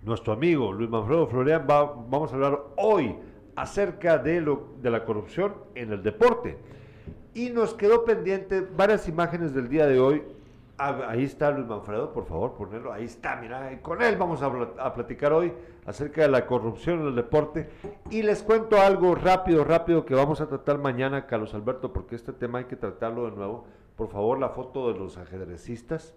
[0.06, 3.16] Nuestro amigo Luis Manfredo Florián va, vamos a hablar hoy
[3.56, 6.56] acerca de, lo, de la corrupción en el deporte.
[7.34, 10.22] Y nos quedó pendiente varias imágenes del día de hoy.
[10.78, 12.92] Ah, Ahí está Luis Manfredo, por favor, ponerlo.
[12.92, 14.46] Ahí está, mira, y con él vamos a,
[14.78, 15.52] a platicar hoy
[15.86, 17.68] acerca de la corrupción en el deporte.
[18.08, 22.32] Y les cuento algo rápido, rápido que vamos a tratar mañana, Carlos Alberto, porque este
[22.32, 23.66] tema hay que tratarlo de nuevo.
[23.96, 26.14] Por favor, la foto de los ajedrecistas.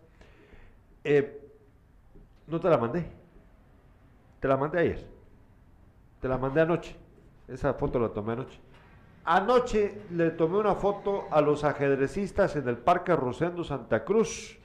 [1.03, 1.41] Eh,
[2.45, 3.18] no te la mandé.
[4.39, 5.05] Te la mandé ayer.
[6.21, 6.95] Te la mandé anoche.
[7.47, 8.59] Esa foto la tomé anoche.
[9.25, 14.57] Anoche le tomé una foto a los ajedrecistas en el Parque Rosendo Santa Cruz,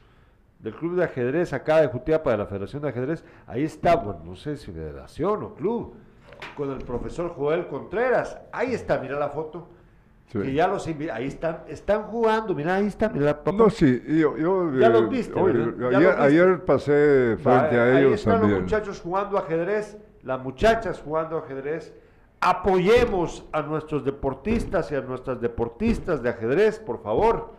[0.59, 3.24] del Club de Ajedrez acá de Jutiapa, de la Federación de Ajedrez.
[3.46, 5.94] Ahí está, bueno, no sé si federación o club,
[6.56, 8.38] con el profesor Joel Contreras.
[8.52, 9.68] Ahí está, mira la foto.
[10.32, 10.40] Sí.
[10.40, 13.56] Que ya los ahí están, están jugando, mira, ahí está, mira, papá.
[13.56, 16.06] No, sí, yo, yo, Ya eh, los viste, ayer, los viste.
[16.18, 18.52] ayer pasé frente Va, a ahí ellos están también.
[18.55, 21.94] los muchachos jugando ajedrez, las muchachas jugando ajedrez.
[22.40, 27.52] Apoyemos a nuestros deportistas y a nuestras deportistas de ajedrez, por favor.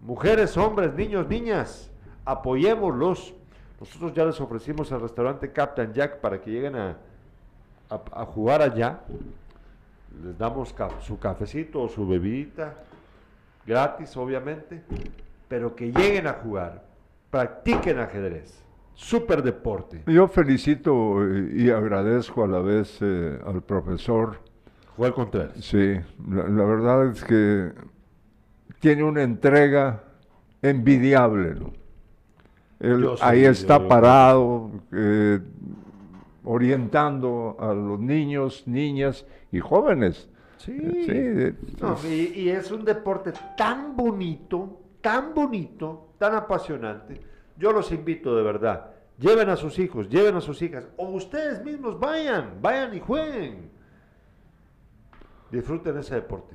[0.00, 1.90] Mujeres, hombres, niños, niñas,
[2.24, 3.34] apoyémoslos.
[3.80, 6.96] Nosotros ya les ofrecimos al restaurante Captain Jack para que lleguen a,
[7.88, 9.00] a- a jugar allá.
[10.24, 12.74] Les damos su cafecito o su bebidita,
[13.66, 14.82] gratis obviamente,
[15.48, 16.84] pero que lleguen a jugar,
[17.30, 18.62] practiquen ajedrez,
[18.94, 20.02] super deporte.
[20.06, 24.38] Yo felicito eh, y agradezco a la vez eh, al profesor.
[24.96, 25.52] Jugar Contreras.
[25.60, 25.94] Sí,
[26.28, 27.72] la, la verdad es que
[28.80, 30.02] tiene una entrega
[30.62, 31.72] envidiable, ¿no?
[32.78, 35.40] Él ahí está parado, eh,
[36.46, 40.28] orientando a los niños, niñas y jóvenes.
[40.56, 40.78] Sí.
[40.78, 47.20] Sí, eh, No, y, y es un deporte tan bonito, tan bonito, tan apasionante.
[47.58, 48.92] Yo los invito de verdad.
[49.18, 50.88] Lleven a sus hijos, lleven a sus hijas.
[50.96, 53.70] O ustedes mismos vayan, vayan y jueguen.
[55.50, 56.54] Disfruten ese deporte.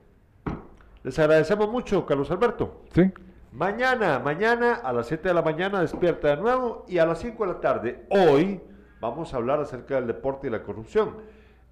[1.03, 2.81] Les agradecemos mucho, Carlos Alberto.
[2.93, 3.11] sí.
[3.53, 7.45] Mañana, mañana a las 7 de la mañana despierta de nuevo y a las 5
[7.45, 8.61] de la tarde, hoy,
[9.01, 11.15] vamos a hablar acerca del deporte y la corrupción.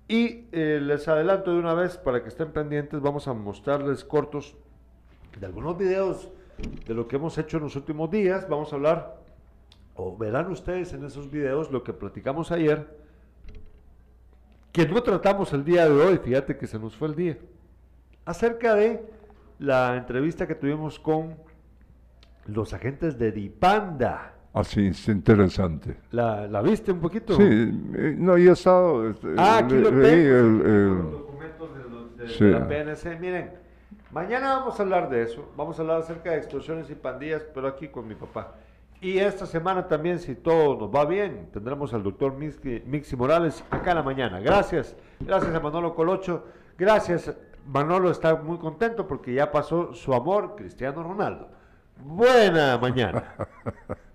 [0.08, 4.56] Y eh, les adelanto de una vez para que estén pendientes, vamos a mostrarles cortos
[5.40, 6.32] de algunos videos
[6.86, 8.50] de lo que hemos hecho en los últimos días.
[8.50, 9.18] Vamos a hablar,
[9.96, 12.98] o verán ustedes en esos videos lo que platicamos ayer,
[14.72, 17.38] que no tratamos el día de hoy, fíjate que se nos fue el día,
[18.26, 19.04] acerca de
[19.60, 21.36] la entrevista que tuvimos con
[22.46, 24.39] los agentes de Dipanda.
[24.54, 25.98] Así es interesante.
[26.12, 27.36] ¿La, la viste un poquito?
[27.36, 29.10] Sí, eh, no, yo he estado.
[29.10, 30.64] este, Ah, aquí le- lo tengo.
[31.04, 32.44] Los documentos de, los- de- de Sí.
[32.46, 33.20] la PNC.
[33.20, 33.52] Miren,
[34.12, 35.52] mañana vamos a hablar de eso.
[35.56, 38.56] Vamos a hablar acerca de extorsiones y pandillas, pero aquí con mi papá.
[39.02, 43.64] Y esta semana también, si todo nos va bien, tendremos al doctor Mixi, Mixi Morales
[43.70, 44.40] acá en la mañana.
[44.42, 44.96] Gracias.
[45.22, 46.46] Gracias a Manolo Colocho.
[46.78, 47.34] Gracias.
[47.68, 51.50] Manolo está muy contento porque ya pasó su amor, Cristiano Ronaldo.
[52.04, 53.36] Buena mañana.